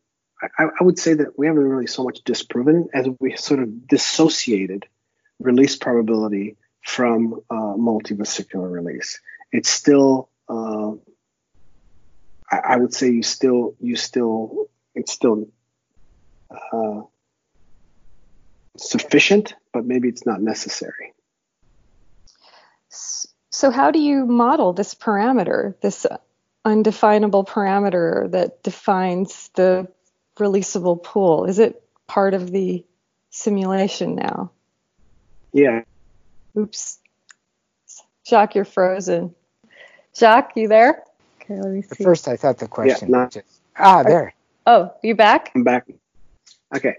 [0.57, 3.87] I, I would say that we haven't really so much disproven as we sort of
[3.87, 4.87] dissociated
[5.39, 9.19] release probability from uh, multivesicular release.
[9.51, 10.91] It's still, uh,
[12.51, 15.47] I, I, would say, you still, you still, it's still
[16.49, 17.01] uh,
[18.77, 21.13] sufficient, but maybe it's not necessary.
[22.89, 26.05] So, how do you model this parameter, this
[26.65, 29.87] undefinable parameter that defines the
[30.37, 31.45] releasable pool?
[31.45, 32.85] Is it part of the
[33.29, 34.51] simulation now?
[35.53, 35.83] Yeah,
[36.57, 36.99] Oops.
[38.27, 39.33] Jacques, you're frozen.
[40.15, 41.03] Jacques, you there?
[41.41, 41.89] Okay, let me see.
[41.91, 44.33] At first, I thought the question yeah, was just, ah, there.
[44.65, 45.51] Oh, you back?
[45.55, 45.87] I'm back.
[46.75, 46.95] Okay.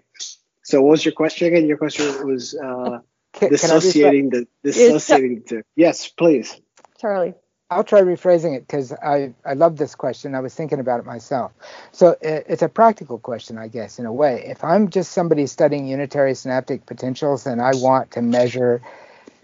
[0.64, 1.66] So, what was your question again?
[1.66, 3.00] Your question was uh,
[3.32, 5.62] can, dissociating can the dissociating the.
[5.76, 6.60] Yes, please.
[6.98, 7.34] Charlie.
[7.70, 10.34] I'll try rephrasing it because I, I love this question.
[10.34, 11.52] I was thinking about it myself.
[11.90, 14.44] So it, it's a practical question, I guess, in a way.
[14.46, 18.82] If I'm just somebody studying unitary synaptic potentials and I want to measure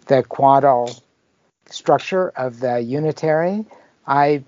[0.08, 1.00] the quantal
[1.66, 3.64] structure of the unitary,
[4.06, 4.42] I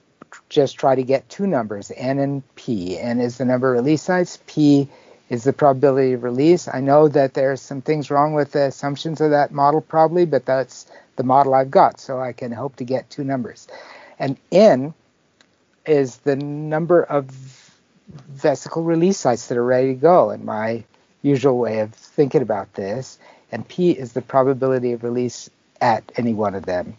[0.49, 2.99] just try to get two numbers, n and p.
[2.99, 4.89] n is the number of release sites, p
[5.29, 6.67] is the probability of release.
[6.67, 10.45] I know that there's some things wrong with the assumptions of that model probably, but
[10.45, 13.69] that's the model I've got, so I can hope to get two numbers.
[14.19, 14.95] And n
[15.87, 17.27] is the number of
[18.09, 20.85] vesicle release sites that are ready to go in my
[21.23, 23.19] usual way of thinking about this
[23.53, 26.97] and P is the probability of release at any one of them.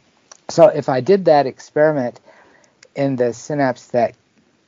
[0.49, 2.19] So if I did that experiment
[2.95, 4.15] in the synapse that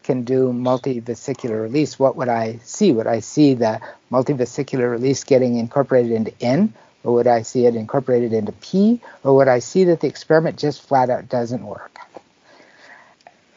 [0.03, 2.91] can do multivesicular release, what would I see?
[2.91, 7.75] Would I see the multivesicular release getting incorporated into N, or would I see it
[7.75, 11.97] incorporated into P, or would I see that the experiment just flat out doesn't work?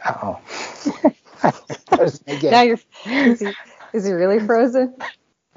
[0.05, 1.53] Uh oh.
[2.43, 2.79] now you're.
[3.07, 3.53] Is he,
[3.93, 4.95] is he really frozen?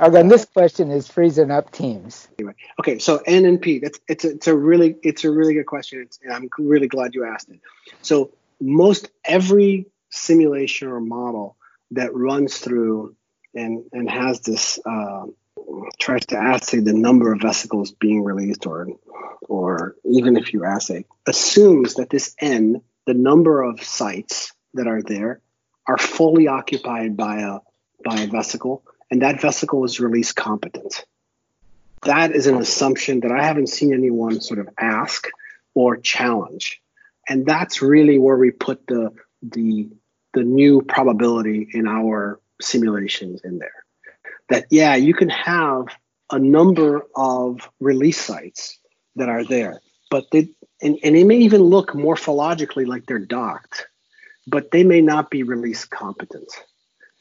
[0.02, 2.30] Okay, this question is freezing up teams.
[2.40, 3.80] Anyway, okay, so N and P.
[3.80, 6.02] That's it's a, it's a really it's a really good question.
[6.02, 7.60] It's, and I'm really glad you asked it.
[8.02, 8.32] So
[8.62, 11.58] most every simulation or model
[11.92, 13.16] that runs through
[13.54, 15.26] and and has this uh,
[16.00, 18.88] tries to assay the number of vesicles being released or
[19.48, 25.02] or even if you assay assumes that this n the number of sites that are
[25.02, 25.42] there
[25.88, 27.60] are fully occupied by a
[28.04, 31.06] by a vesicle and that vesicle is release competent
[32.04, 35.28] that is an assumption that i haven't seen anyone sort of ask
[35.74, 36.82] or challenge
[37.28, 39.90] and that's really where we put the the
[40.34, 43.84] the new probability in our simulations in there.
[44.50, 45.88] That, yeah, you can have
[46.32, 48.80] a number of release sites
[49.16, 50.50] that are there, but they,
[50.82, 53.88] and, and they may even look morphologically like they're docked,
[54.48, 56.50] but they may not be release competent.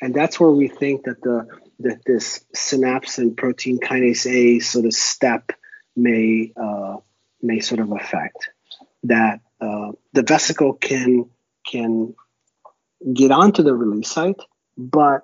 [0.00, 1.46] And that's where we think that the
[1.80, 5.52] that this synapsin protein kinase A sort of step
[5.96, 6.96] may uh,
[7.42, 8.50] may sort of affect
[9.04, 11.30] that uh, the vesicle can
[11.66, 12.14] can
[13.12, 14.40] get onto the release site,
[14.76, 15.22] but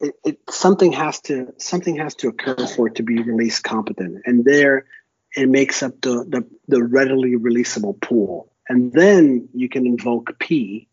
[0.00, 4.22] it, it, something has to something has to occur for it to be release competent,
[4.26, 4.86] and there
[5.36, 10.88] it makes up the, the the readily releasable pool, and then you can invoke P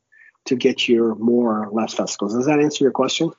[0.46, 2.34] to get your more or less vesicles.
[2.34, 3.32] Does that answer your question?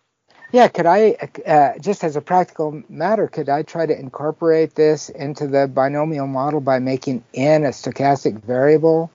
[0.52, 5.08] Yeah, could I, uh, just as a practical matter, could I try to incorporate this
[5.08, 9.10] into the binomial model by making n a stochastic variable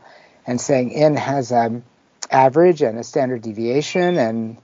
[0.45, 1.83] and saying n has an
[2.29, 4.57] average and a standard deviation, and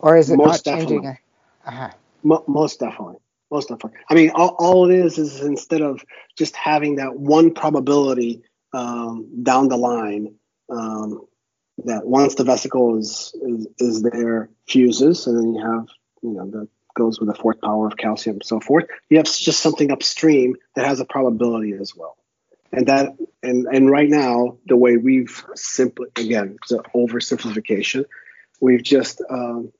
[0.00, 0.96] or is it most not definitely.
[0.96, 1.18] changing?
[1.66, 1.90] Uh-huh.
[2.46, 3.16] most definitely.
[3.50, 3.98] Most definitely.
[4.08, 6.04] I mean, all, all it is is instead of
[6.36, 10.34] just having that one probability um, down the line,
[10.70, 11.26] um,
[11.84, 15.86] that once the vesicle is, is, is there, fuses, and then you have,
[16.22, 18.86] you know, that goes with the fourth power of calcium and so forth.
[19.08, 22.16] You have just something upstream that has a probability as well
[22.72, 28.04] and that and and right now the way we've simply again it's oversimplification
[28.60, 29.72] we've just um,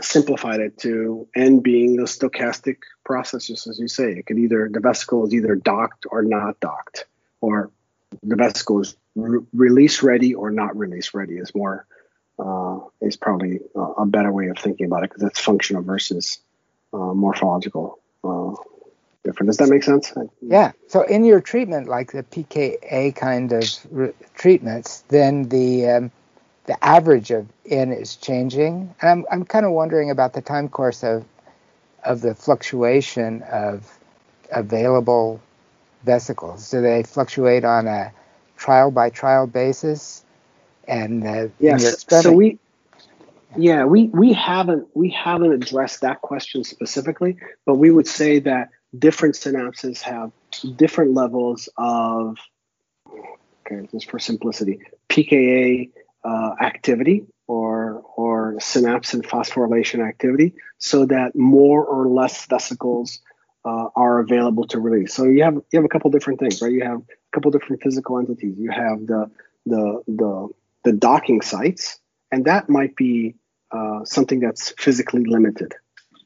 [0.00, 4.68] simplified it to n being the stochastic process just as you say it could either
[4.72, 7.06] the vesicle is either docked or not docked
[7.40, 7.70] or
[8.22, 11.86] the vesicle is re- release ready or not release ready is more
[12.38, 13.60] uh, is probably
[13.98, 16.38] a better way of thinking about it because it's functional versus
[16.92, 18.52] uh, morphological uh,
[19.22, 19.48] different.
[19.48, 20.12] Does that make sense?
[20.40, 20.72] Yeah.
[20.88, 26.10] So in your treatment, like the PKA kind of re- treatments, then the um,
[26.66, 30.68] the average of N is changing, and I'm I'm kind of wondering about the time
[30.68, 31.24] course of
[32.04, 33.98] of the fluctuation of
[34.50, 35.40] available
[36.04, 36.70] vesicles.
[36.70, 38.12] Do they fluctuate on a
[38.56, 40.24] trial by trial basis?
[40.86, 42.58] And uh, yes, so we
[43.56, 48.70] yeah we we haven't we haven't addressed that question specifically, but we would say that
[48.98, 50.32] different synapses have
[50.76, 52.36] different levels of,
[53.66, 55.90] okay, just for simplicity, PKA
[56.24, 63.20] uh, activity or or synapsin phosphorylation activity, so that more or less vesicles
[63.64, 65.14] uh, are available to release.
[65.14, 66.72] So you have you have a couple different things, right?
[66.72, 68.56] You have a couple different physical entities.
[68.58, 69.30] You have the
[69.66, 70.48] the the
[70.84, 71.98] the docking sites,
[72.30, 73.36] and that might be
[73.70, 75.74] uh, something that's physically limited,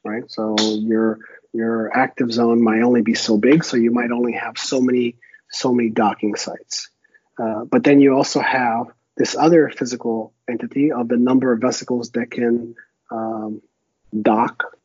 [0.05, 0.25] right?
[0.31, 1.19] So you're
[1.53, 5.17] your active zone might only be so big, so you might only have so many
[5.51, 6.89] so many docking sites.
[7.39, 12.11] Uh, but then you also have this other physical entity of the number of vesicles
[12.13, 12.75] that can
[13.11, 13.63] um,
[14.23, 14.76] dock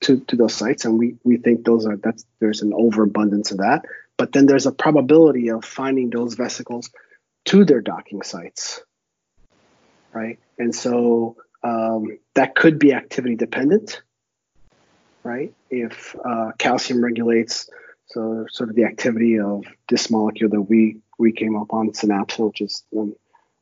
[0.00, 3.58] to, to those sites, and we we think those are that's there's an overabundance of
[3.58, 3.84] that.
[4.16, 6.90] But then there's a probability of finding those vesicles
[7.46, 8.80] to their docking sites,
[10.12, 10.38] right?
[10.58, 14.02] And so um, that could be activity dependent
[15.26, 15.52] right?
[15.70, 17.68] If uh, calcium regulates,
[18.06, 22.46] so sort of the activity of this molecule that we we came up on, synapsin,
[22.46, 23.14] which is um,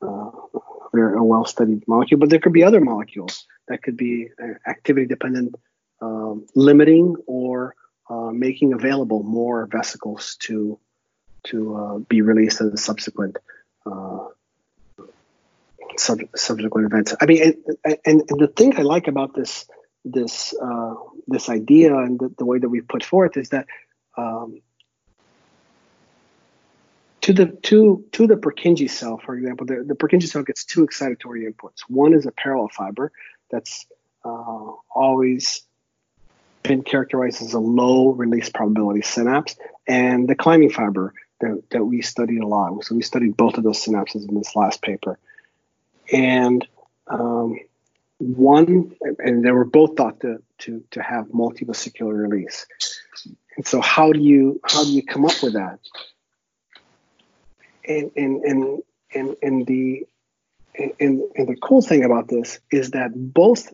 [0.02, 0.30] uh,
[0.92, 5.54] a well-studied molecule, but there could be other molecules that could be uh, activity dependent,
[6.00, 7.74] um, limiting or
[8.08, 10.78] uh, making available more vesicles to
[11.44, 13.36] to uh, be released as subsequent
[13.86, 14.28] uh,
[15.96, 17.14] sub- subsequent events.
[17.20, 19.66] I mean, and, and, and the thing I like about this
[20.04, 20.94] this uh,
[21.26, 23.66] this idea and the, the, way that we put forth is that
[24.18, 24.60] um,
[27.22, 30.86] to the to to the Purkinje cell, for example, the, the Purkinje cell gets two
[30.86, 31.80] excitatory inputs.
[31.88, 33.12] One is a parallel fiber
[33.50, 33.86] that's
[34.24, 35.62] uh, always
[36.64, 39.56] been characterized as a low release probability synapse,
[39.86, 42.84] and the climbing fiber that, that we studied a lot.
[42.84, 45.18] So we studied both of those synapses in this last paper,
[46.12, 46.66] and
[47.06, 47.58] um,
[48.18, 52.66] one, and they were both thought to to to have multivesicular release.
[53.56, 55.78] And so, how do you how do you come up with that?
[57.86, 58.82] and and and
[59.14, 60.06] and, and the
[60.76, 63.72] and, and the cool thing about this is that both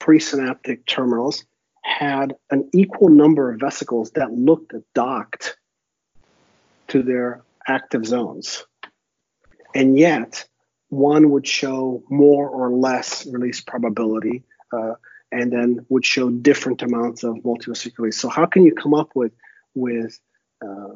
[0.00, 1.44] presynaptic terminals
[1.82, 5.56] had an equal number of vesicles that looked docked
[6.88, 8.64] to their active zones.
[9.74, 10.46] And yet,
[10.88, 14.94] one would show more or less release probability, uh,
[15.30, 18.18] and then would show different amounts of multivesicular release.
[18.18, 19.32] So, how can you come up with
[19.74, 20.18] with
[20.64, 20.94] uh,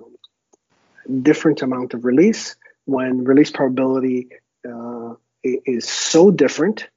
[1.23, 2.57] different amount of release
[2.87, 4.29] when release probability
[4.69, 6.89] uh, is so different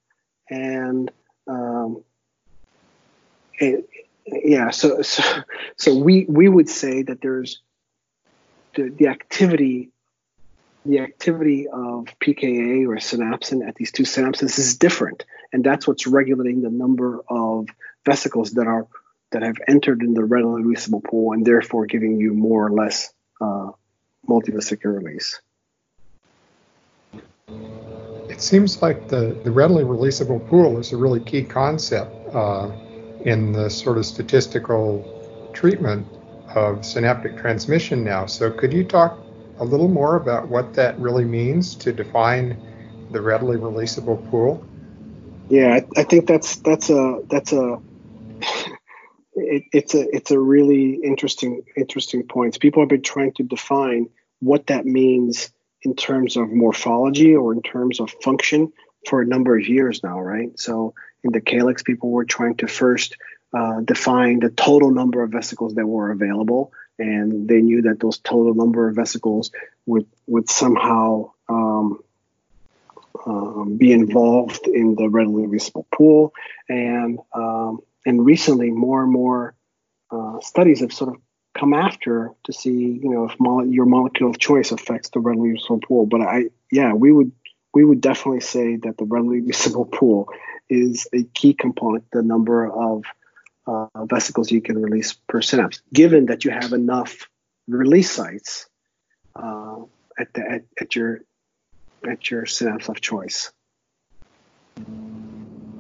[0.50, 1.12] and
[1.48, 2.04] um,
[3.58, 3.90] it,
[4.26, 5.24] yeah so, so
[5.76, 7.62] so we we would say that there's
[8.76, 9.90] the, the activity
[10.88, 16.08] the activity of PKA or synapsin at these two synapses is different, and that's what's
[16.08, 17.68] regulating the number of
[18.06, 18.88] vesicles that are
[19.32, 23.14] that have entered in the readily releasable pool, and therefore giving you more or less
[23.42, 23.72] uh,
[24.28, 25.42] multivesicular release.
[28.30, 32.72] It seems like the, the readily releasable pool is a really key concept uh,
[33.28, 35.04] in the sort of statistical
[35.54, 36.08] treatment
[36.56, 38.26] of synaptic transmission now.
[38.26, 39.20] So, could you talk
[39.60, 42.58] a little more about what that really means to define
[43.12, 44.64] the readily releasable pool?
[45.50, 47.80] Yeah, I, I think that's that's a that's a
[49.34, 52.58] it, it's a it's a really interesting interesting point.
[52.62, 54.08] People have been trying to define
[54.40, 55.52] what that means
[55.82, 58.72] in terms of morphology or in terms of function
[59.06, 60.58] for a number of years now, right?
[60.58, 60.94] So
[61.32, 63.18] the calyx, people were trying to first
[63.54, 68.18] uh, define the total number of vesicles that were available, and they knew that those
[68.18, 69.52] total number of vesicles
[69.86, 72.00] would would somehow um,
[73.26, 76.34] um, be involved in the readily releasable pool,
[76.68, 79.54] and um, and recently more and more
[80.12, 81.22] uh, studies have sort of
[81.58, 85.54] come after to see, you know, if mo- your molecule of choice affects the readily
[85.54, 86.06] releasable pool.
[86.06, 87.32] But I, yeah, we would
[87.78, 90.30] we would definitely say that the readily releasable pool
[90.68, 93.04] is a key component, the number of
[93.68, 97.30] uh, vesicles you can release per synapse, given that you have enough
[97.68, 98.66] release sites
[99.36, 99.78] uh,
[100.18, 101.22] at, the, at, at your
[102.08, 103.52] at your synapse of choice.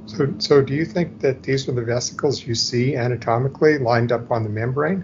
[0.05, 4.29] So, so do you think that these are the vesicles you see anatomically lined up
[4.29, 5.01] on the membrane?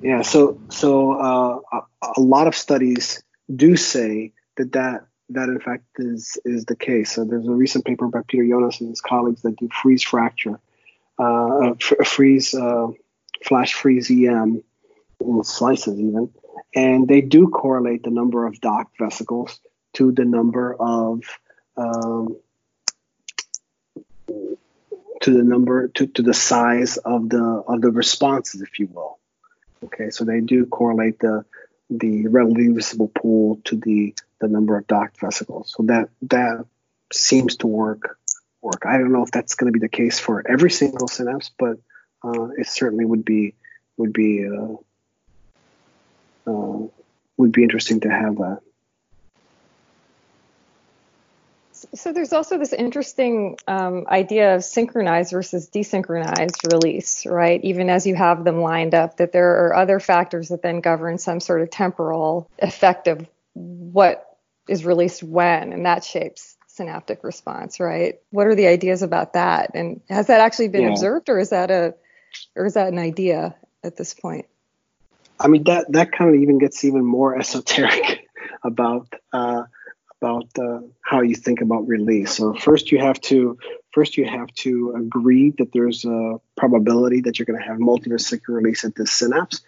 [0.00, 3.20] Yeah, so so uh, a, a lot of studies
[3.52, 7.12] do say that that that in fact is is the case.
[7.12, 10.58] So there's a recent paper by Peter Jonas and his colleagues that do freeze fracture,
[11.18, 11.74] uh,
[12.04, 12.88] freeze uh,
[13.44, 14.62] flash freeze EM
[15.20, 16.30] in slices even,
[16.74, 19.60] and they do correlate the number of docked vesicles
[19.94, 21.22] to the number of
[21.76, 22.36] um,
[24.26, 29.18] to the number to, to the size of the of the responses, if you will.
[29.84, 31.44] Okay, so they do correlate the
[31.90, 35.74] the readily releasable pool to the the number of docked vesicles.
[35.76, 36.64] So that that
[37.12, 38.18] seems to work.
[38.60, 38.84] Work.
[38.86, 41.78] I don't know if that's going to be the case for every single synapse, but
[42.24, 43.54] uh, it certainly would be
[43.96, 44.74] would be uh,
[46.50, 46.86] uh,
[47.36, 48.60] would be interesting to have that.
[51.94, 57.62] So there's also this interesting um, idea of synchronized versus desynchronized release, right?
[57.62, 61.18] Even as you have them lined up, that there are other factors that then govern
[61.18, 63.24] some sort of temporal effect of
[63.54, 64.27] what
[64.68, 68.20] is released when, and that shapes synaptic response, right?
[68.30, 69.72] What are the ideas about that?
[69.74, 70.90] And has that actually been yeah.
[70.90, 71.94] observed, or is that a,
[72.54, 74.46] or is that an idea at this point?
[75.40, 78.26] I mean, that that kind of even gets even more esoteric
[78.62, 79.12] about.
[79.32, 79.64] Uh,
[80.20, 82.34] about uh, how you think about release.
[82.34, 83.58] So first you have to
[83.92, 88.56] first you have to agree that there's a probability that you're going to have multivesicular
[88.56, 89.60] release at this synapse.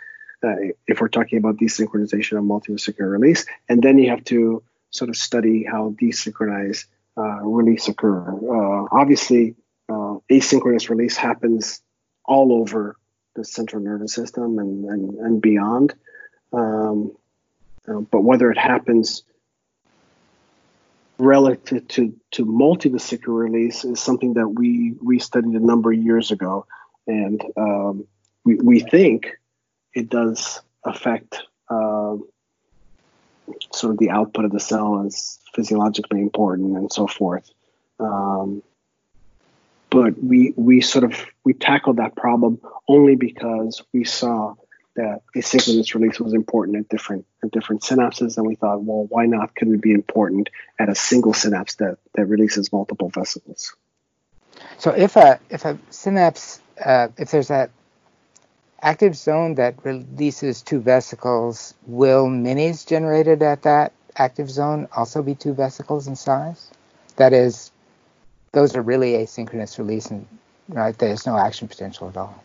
[0.43, 5.11] Uh, if we're talking about desynchronization of multivesicular release, and then you have to sort
[5.11, 6.87] of study how desynchronized
[7.17, 8.29] uh, release occur.
[8.29, 9.57] Uh, obviously,
[9.89, 11.83] uh, asynchronous release happens
[12.25, 12.97] all over
[13.35, 15.95] the central nervous system and and, and beyond.
[16.53, 17.13] Um,
[17.89, 19.23] uh, but whether it happens
[21.21, 26.31] relative to, to multivesicular release is something that we, we studied a number of years
[26.31, 26.67] ago.
[27.07, 28.07] And um,
[28.45, 29.29] we, we think
[29.95, 32.17] it does affect uh,
[33.73, 37.51] sort of the output of the cell is physiologically important and so forth.
[37.99, 38.63] Um,
[39.91, 44.55] but we we sort of we tackled that problem only because we saw
[44.97, 49.27] that asynchronous release was important at different at different synapses, and we thought, well, why
[49.27, 49.55] not?
[49.55, 50.49] Could it be important
[50.79, 53.75] at a single synapse that that releases multiple vesicles?
[54.79, 57.71] So if a if a synapse uh, if there's that
[58.83, 65.35] active zone that releases two vesicles, will minis generated at that active zone also be
[65.35, 66.71] two vesicles in size?
[67.17, 67.71] That is,
[68.53, 70.27] those are really asynchronous release, and
[70.69, 72.43] right there's no action potential at all.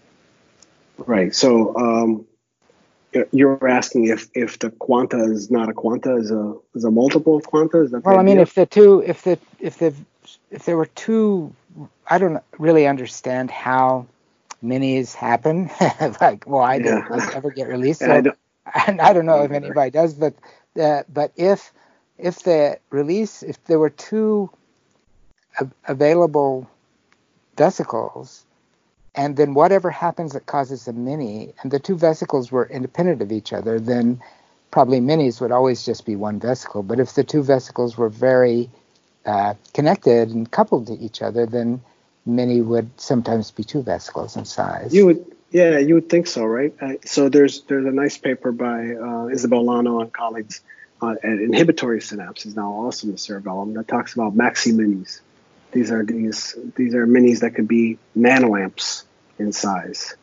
[0.97, 1.35] Right.
[1.35, 2.25] So um,
[3.31, 7.37] you're asking if if the quanta is not a quanta, is a is a multiple
[7.37, 7.81] of quanta?
[7.81, 9.93] Is that well, I mean, if the two, if the if the
[10.51, 11.53] if there were two,
[12.07, 14.07] I don't really understand how
[14.65, 15.69] minis happen.
[16.21, 17.29] like, well, I don't yeah.
[17.33, 18.27] ever get released, so, and,
[18.65, 20.33] I and, I don't know if anybody does, but
[20.79, 21.71] uh, but if
[22.17, 24.49] if the release, if there were two
[25.59, 26.69] a- available
[27.57, 28.45] vesicles,
[29.13, 33.31] and then whatever happens that causes a mini, and the two vesicles were independent of
[33.31, 34.21] each other, then
[34.71, 36.83] probably minis would always just be one vesicle.
[36.83, 38.69] But if the two vesicles were very
[39.25, 41.81] uh, connected and coupled to each other, then
[42.25, 44.93] mini would sometimes be two vesicles in size.
[44.93, 46.73] You would, yeah, you would think so, right?
[46.81, 50.61] Uh, so there's there's a nice paper by uh, Isabel Llano and colleagues
[51.01, 55.21] uh, at inhibitory synapses now also in the cerebellum that talks about maxi minis.
[55.71, 59.03] These are these these are minis that could be nanoamps
[59.37, 60.15] in size.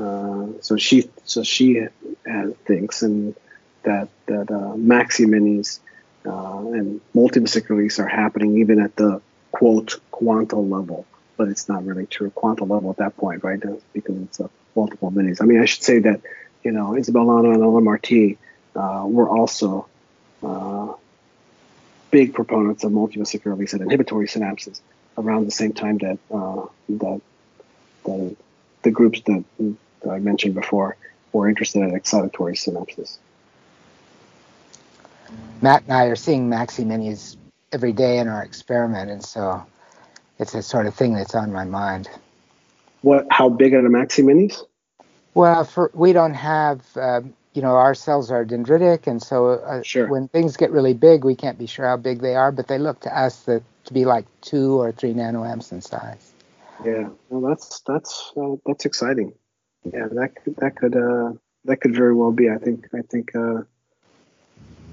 [0.00, 3.34] Uh, so she so she uh, thinks and
[3.82, 5.80] that that uh, maxi minis
[6.22, 9.20] and multivesicular release are happening even at the
[9.50, 11.06] quote quantal level
[11.40, 13.58] but it's not really true quantum level at that point, right?
[13.94, 15.40] Because it's a multiple minis.
[15.40, 16.20] I mean, I should say that,
[16.62, 18.36] you know, Isabel Llano and Alain Marty
[18.76, 19.86] uh, were also
[20.42, 20.92] uh,
[22.10, 24.82] big proponents of multivesicular release at inhibitory synapses
[25.16, 27.22] around the same time that uh, that
[28.04, 28.36] the,
[28.82, 29.42] the groups that,
[30.02, 30.98] that I mentioned before
[31.32, 33.16] were interested in excitatory synapses.
[35.62, 37.38] Matt and I are seeing maxi minis
[37.72, 39.64] every day in our experiment, and so
[40.40, 42.08] it's the sort of thing that's on my mind.
[43.02, 43.26] What?
[43.30, 44.62] How big are the maxi minis?
[45.34, 49.82] Well, for we don't have, um, you know, our cells are dendritic, and so uh,
[49.82, 50.08] sure.
[50.08, 52.78] when things get really big, we can't be sure how big they are, but they
[52.78, 56.32] look to us that, to be like two or three nanoamps in size.
[56.84, 59.34] Yeah, well, that's that's uh, that's exciting.
[59.84, 61.32] Yeah, that could, that could uh,
[61.66, 62.50] that could very well be.
[62.50, 63.62] I think I think uh,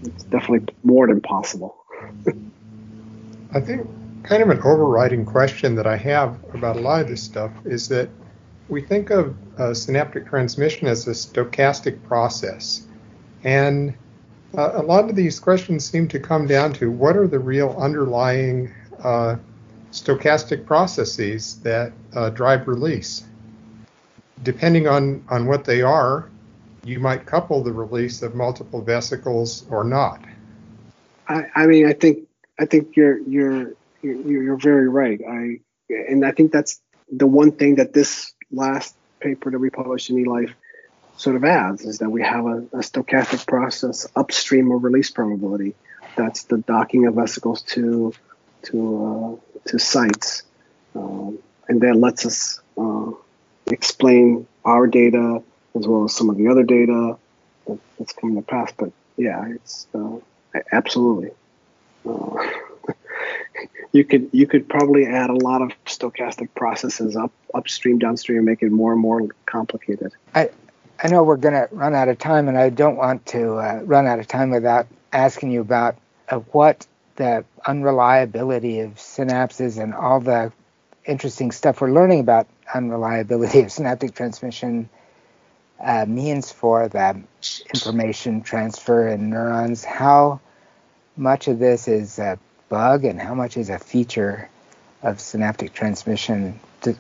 [0.04, 1.78] it's definitely more than possible.
[3.54, 3.88] I think
[4.28, 7.88] kind of an overriding question that I have about a lot of this stuff is
[7.88, 8.10] that
[8.68, 12.86] we think of uh, synaptic transmission as a stochastic process.
[13.46, 13.94] And
[14.58, 17.74] uh, a lot of these questions seem to come down to what are the real
[17.80, 19.38] underlying uh,
[19.94, 23.24] stochastic processes that uh, drive release.
[24.44, 26.30] Depending on, on what they are,
[26.84, 30.22] you might couple the release of multiple vesicles or not.
[31.30, 32.28] I, I mean, I think
[32.60, 35.20] I think you're you're you're very right.
[35.28, 36.82] I and I think that's
[37.12, 40.54] the one thing that this last paper that we published in eLife
[41.16, 45.76] sort of adds is that we have a, a stochastic process upstream of release probability.
[46.16, 48.14] That's the docking of vesicles to
[48.64, 50.44] to uh, to sites,
[50.96, 53.12] um, and that lets us uh,
[53.68, 55.44] explain our data
[55.76, 57.18] as well as some of the other data
[57.98, 58.72] that's coming to pass.
[58.76, 60.18] But yeah, it's uh,
[60.72, 61.32] absolutely.
[63.92, 68.46] You could you could probably add a lot of stochastic processes up upstream downstream and
[68.46, 70.14] make it more and more complicated.
[70.36, 70.50] I
[71.04, 73.82] i know we're going to run out of time and i don't want to uh,
[73.84, 75.96] run out of time without asking you about
[76.30, 76.88] uh, what
[77.18, 80.52] the unreliability of synapses and all the
[81.06, 84.90] interesting stuff we're learning about unreliability of synaptic transmission
[85.80, 87.22] uh, means for the
[87.74, 89.84] information transfer in neurons.
[89.84, 90.40] How
[91.16, 92.36] much of this is uh,
[92.70, 94.50] bug and how much is a feature
[95.04, 96.60] of synaptic transmission?
[96.82, 97.00] Do, do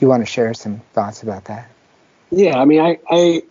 [0.00, 1.70] you want to share some thoughts about that?
[2.30, 3.42] Yeah, I mean, I, I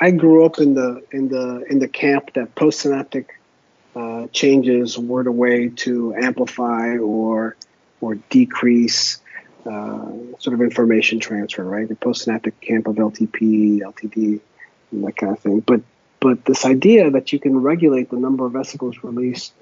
[0.00, 3.26] I grew up in the in the in the camp that postsynaptic
[3.94, 7.56] uh, changes were the way to amplify or
[8.00, 9.18] or decrease
[9.66, 10.06] uh,
[10.38, 11.88] sort of information transfer, right?
[11.88, 14.40] The postsynaptic camp of LTP, LTD,
[14.92, 15.60] and that kind of thing.
[15.60, 15.82] But
[16.20, 19.54] but this idea that you can regulate the number of vesicles released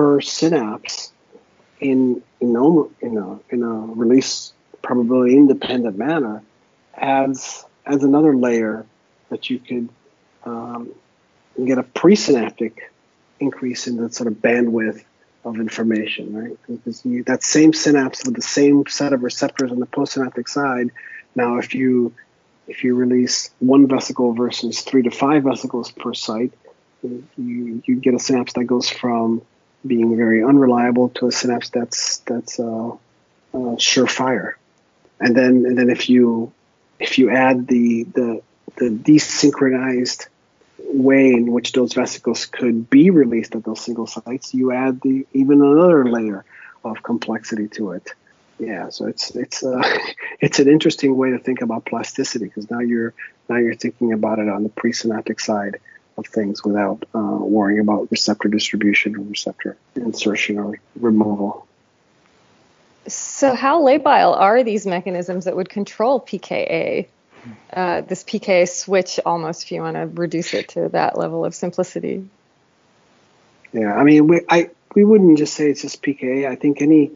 [0.00, 1.12] per synapse
[1.78, 6.42] in in a, in a, in a release probability independent manner
[6.96, 8.86] adds adds another layer
[9.28, 9.90] that you could
[10.44, 10.90] um,
[11.66, 12.72] get a presynaptic
[13.40, 15.04] increase in the sort of bandwidth
[15.44, 16.56] of information, right?
[16.66, 20.90] Because you, that same synapse with the same set of receptors on the postsynaptic side.
[21.34, 22.14] Now, if you
[22.66, 26.54] if you release one vesicle versus three to five vesicles per site,
[27.02, 29.42] you you get a synapse that goes from
[29.86, 34.54] being very unreliable to a synapse that's that's uh, uh, surefire.
[35.18, 36.52] And then and then if you
[36.98, 38.42] if you add the the
[38.76, 40.28] the desynchronized
[40.78, 45.26] way in which those vesicles could be released at those single sites, you add the
[45.32, 46.44] even another layer
[46.84, 48.12] of complexity to it.
[48.58, 49.82] Yeah, so it's it's uh,
[50.40, 53.14] it's an interesting way to think about plasticity because now you're
[53.48, 55.80] now you're thinking about it on the presynaptic side
[56.16, 61.66] of things without uh, worrying about receptor distribution or receptor insertion or removal.
[63.06, 67.06] So, how labile are these mechanisms that would control PKA?
[67.72, 71.54] uh, this PKA switch almost if you want to reduce it to that level of
[71.54, 72.28] simplicity.
[73.72, 76.48] Yeah, I mean, we I we wouldn't just say it's just PKA.
[76.48, 77.12] I think any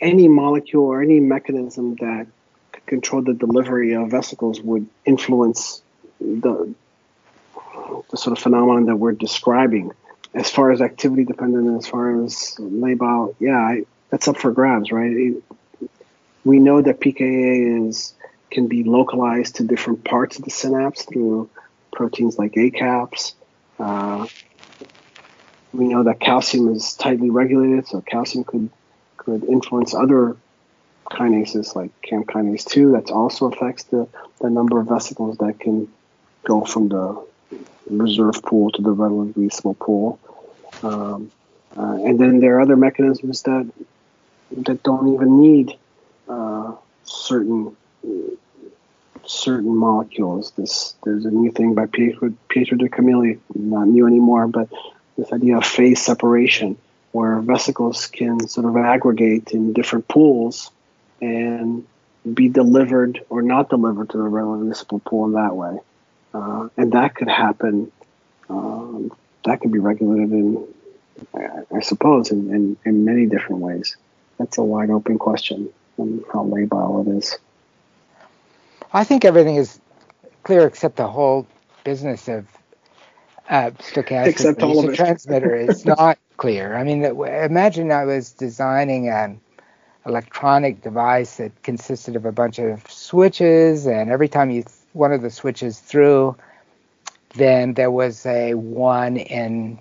[0.00, 2.26] any molecule or any mechanism that
[2.72, 5.82] could control the delivery of vesicles would influence
[6.20, 6.74] the
[8.10, 9.92] the sort of phenomenon that we're describing.
[10.34, 14.52] As far as activity dependent, and as far as labile, yeah, I, that's up for
[14.52, 15.10] grabs, right?
[15.10, 15.42] It,
[16.44, 18.14] we know that PKA is
[18.50, 21.50] can be localized to different parts of the synapse through
[21.92, 23.34] proteins like AKAPs.
[23.78, 24.26] Uh,
[25.72, 28.70] we know that calcium is tightly regulated, so calcium could
[29.16, 30.36] could influence other
[31.10, 32.92] kinases like CAM kinase 2.
[32.92, 34.08] That also affects the,
[34.40, 35.88] the number of vesicles that can
[36.44, 37.22] go from the
[37.88, 40.18] reserve pool to the readily releasable pool.
[40.82, 41.30] Um,
[41.76, 43.70] uh, and then there are other mechanisms that
[44.50, 45.76] that don't even need
[46.28, 46.74] uh,
[47.04, 47.76] certain
[49.26, 50.52] certain molecules.
[50.52, 54.68] This there's a new thing by Pietro, Pietro de Camilli, not new anymore, but
[55.16, 56.78] this idea of phase separation,
[57.12, 60.70] where vesicles can sort of aggregate in different pools
[61.20, 61.86] and
[62.34, 65.78] be delivered or not delivered to the releasable pool in that way.
[66.34, 67.90] Uh, and that could happen.
[68.48, 69.12] Um,
[69.44, 70.66] that could be regulated in,
[71.74, 73.96] I, suppose, in, in, in many different ways.
[74.38, 77.38] That's a wide open question on how labile it is.
[78.92, 79.80] I think everything is
[80.42, 81.46] clear except the whole
[81.84, 82.46] business of
[83.48, 86.76] uh, stochastic transmitter is not clear.
[86.76, 89.40] I mean, imagine I was designing an
[90.06, 95.22] electronic device that consisted of a bunch of switches, and every time you one of
[95.22, 96.36] the switches through,
[97.34, 99.78] then there was a one in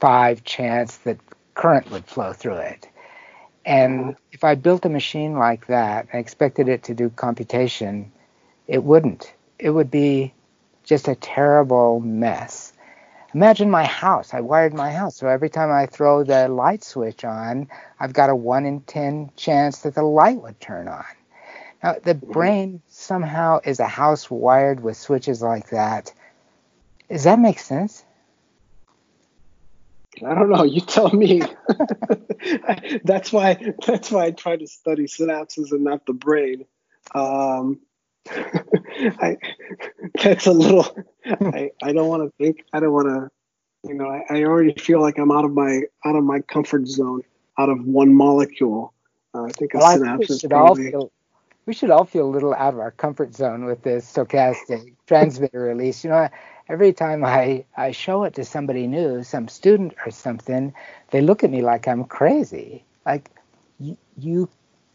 [0.00, 1.18] five chance that
[1.54, 2.88] current would flow through it.
[3.64, 8.10] And if I built a machine like that and expected it to do computation,
[8.66, 9.32] it wouldn't.
[9.58, 10.32] It would be
[10.84, 12.72] just a terrible mess.
[13.34, 14.32] Imagine my house.
[14.32, 15.16] I wired my house.
[15.16, 17.68] So every time I throw the light switch on,
[18.00, 21.04] I've got a 1 in 10 chance that the light would turn on.
[21.82, 22.32] Now, the mm-hmm.
[22.32, 26.12] brain somehow is a house wired with switches like that.
[27.08, 28.04] Does that make sense?
[30.24, 30.64] I don't know.
[30.64, 31.42] You tell me.
[33.04, 33.74] that's why.
[33.86, 36.66] That's why I try to study synapses and not the brain.
[37.14, 37.80] Um,
[38.30, 39.36] I,
[40.22, 40.86] that's a little.
[41.24, 42.64] I, I don't want to think.
[42.72, 43.30] I don't want to.
[43.88, 46.88] You know, I, I already feel like I'm out of my out of my comfort
[46.88, 47.22] zone,
[47.58, 48.92] out of one molecule.
[49.34, 50.90] Uh, I think a well, synapse is probably.
[50.90, 51.12] Feel,
[51.68, 55.60] we should all feel a little out of our comfort zone with this stochastic transmitter
[55.60, 56.02] release.
[56.02, 56.30] You know,
[56.66, 60.72] every time I, I show it to somebody new, some student or something,
[61.10, 62.84] they look at me like I'm crazy.
[63.04, 63.30] Like,
[63.78, 64.48] you, you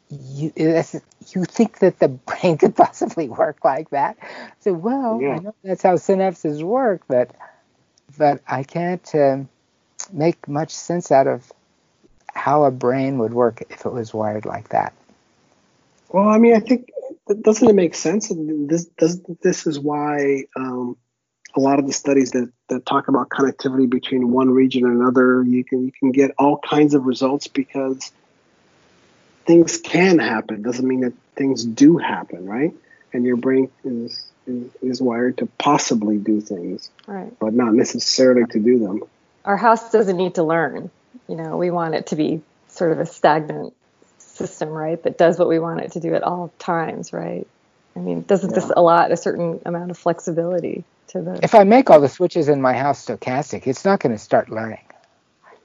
[0.10, 4.18] you you think that the brain could possibly work like that?
[4.62, 5.36] So well, yeah.
[5.36, 7.36] I know that's how synapses work, but
[8.18, 9.38] but I can't uh,
[10.12, 11.52] make much sense out of
[12.34, 14.94] how a brain would work if it was wired like that.
[16.14, 16.90] Well, I mean, I think
[17.42, 18.32] doesn't it make sense?
[18.32, 20.96] This does this is why um,
[21.56, 25.44] a lot of the studies that, that talk about connectivity between one region and another,
[25.44, 28.12] you can you can get all kinds of results because
[29.46, 32.74] things can happen doesn't mean that things do happen, right?
[33.12, 37.34] And your brain is is, is wired to possibly do things, right.
[37.40, 39.02] but not necessarily to do them.
[39.46, 40.92] Our house doesn't need to learn.
[41.28, 43.74] You know, we want it to be sort of a stagnant
[44.34, 45.02] system, right?
[45.04, 47.48] That does what we want it to do at all times, right?
[47.96, 48.56] I mean, doesn't yeah.
[48.56, 51.40] this allot a certain amount of flexibility to the?
[51.44, 54.50] If I make all the switches in my house stochastic, it's not going to start
[54.50, 54.84] learning.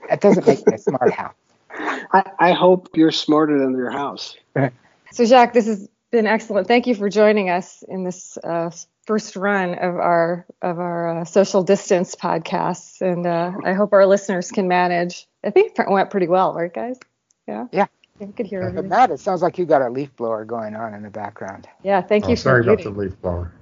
[0.09, 1.35] That doesn't make me a smart house.
[1.71, 4.37] I, I hope you're smarter than your house.
[5.13, 6.67] so, Jacques, this has been excellent.
[6.67, 8.71] Thank you for joining us in this uh,
[9.07, 14.07] first run of our of our uh, social distance podcasts, and uh, I hope our
[14.07, 15.27] listeners can manage.
[15.45, 16.99] I think it went pretty well, right, guys?
[17.47, 17.67] Yeah.
[17.73, 17.87] Yeah.
[18.21, 18.89] I could hear everything.
[18.89, 21.69] Matt, it sounds like you got a leaf blower going on in the background.
[21.83, 22.01] Yeah.
[22.01, 23.53] Thank Oh, you for sorry about the leaf blower.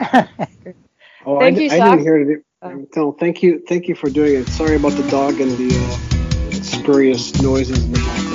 [1.26, 2.44] Oh, Thank I, you, I didn't hear it.
[2.62, 2.86] Oh.
[2.96, 4.48] No, thank you, thank you for doing it.
[4.48, 8.27] Sorry about the dog and the uh, spurious noises in the background.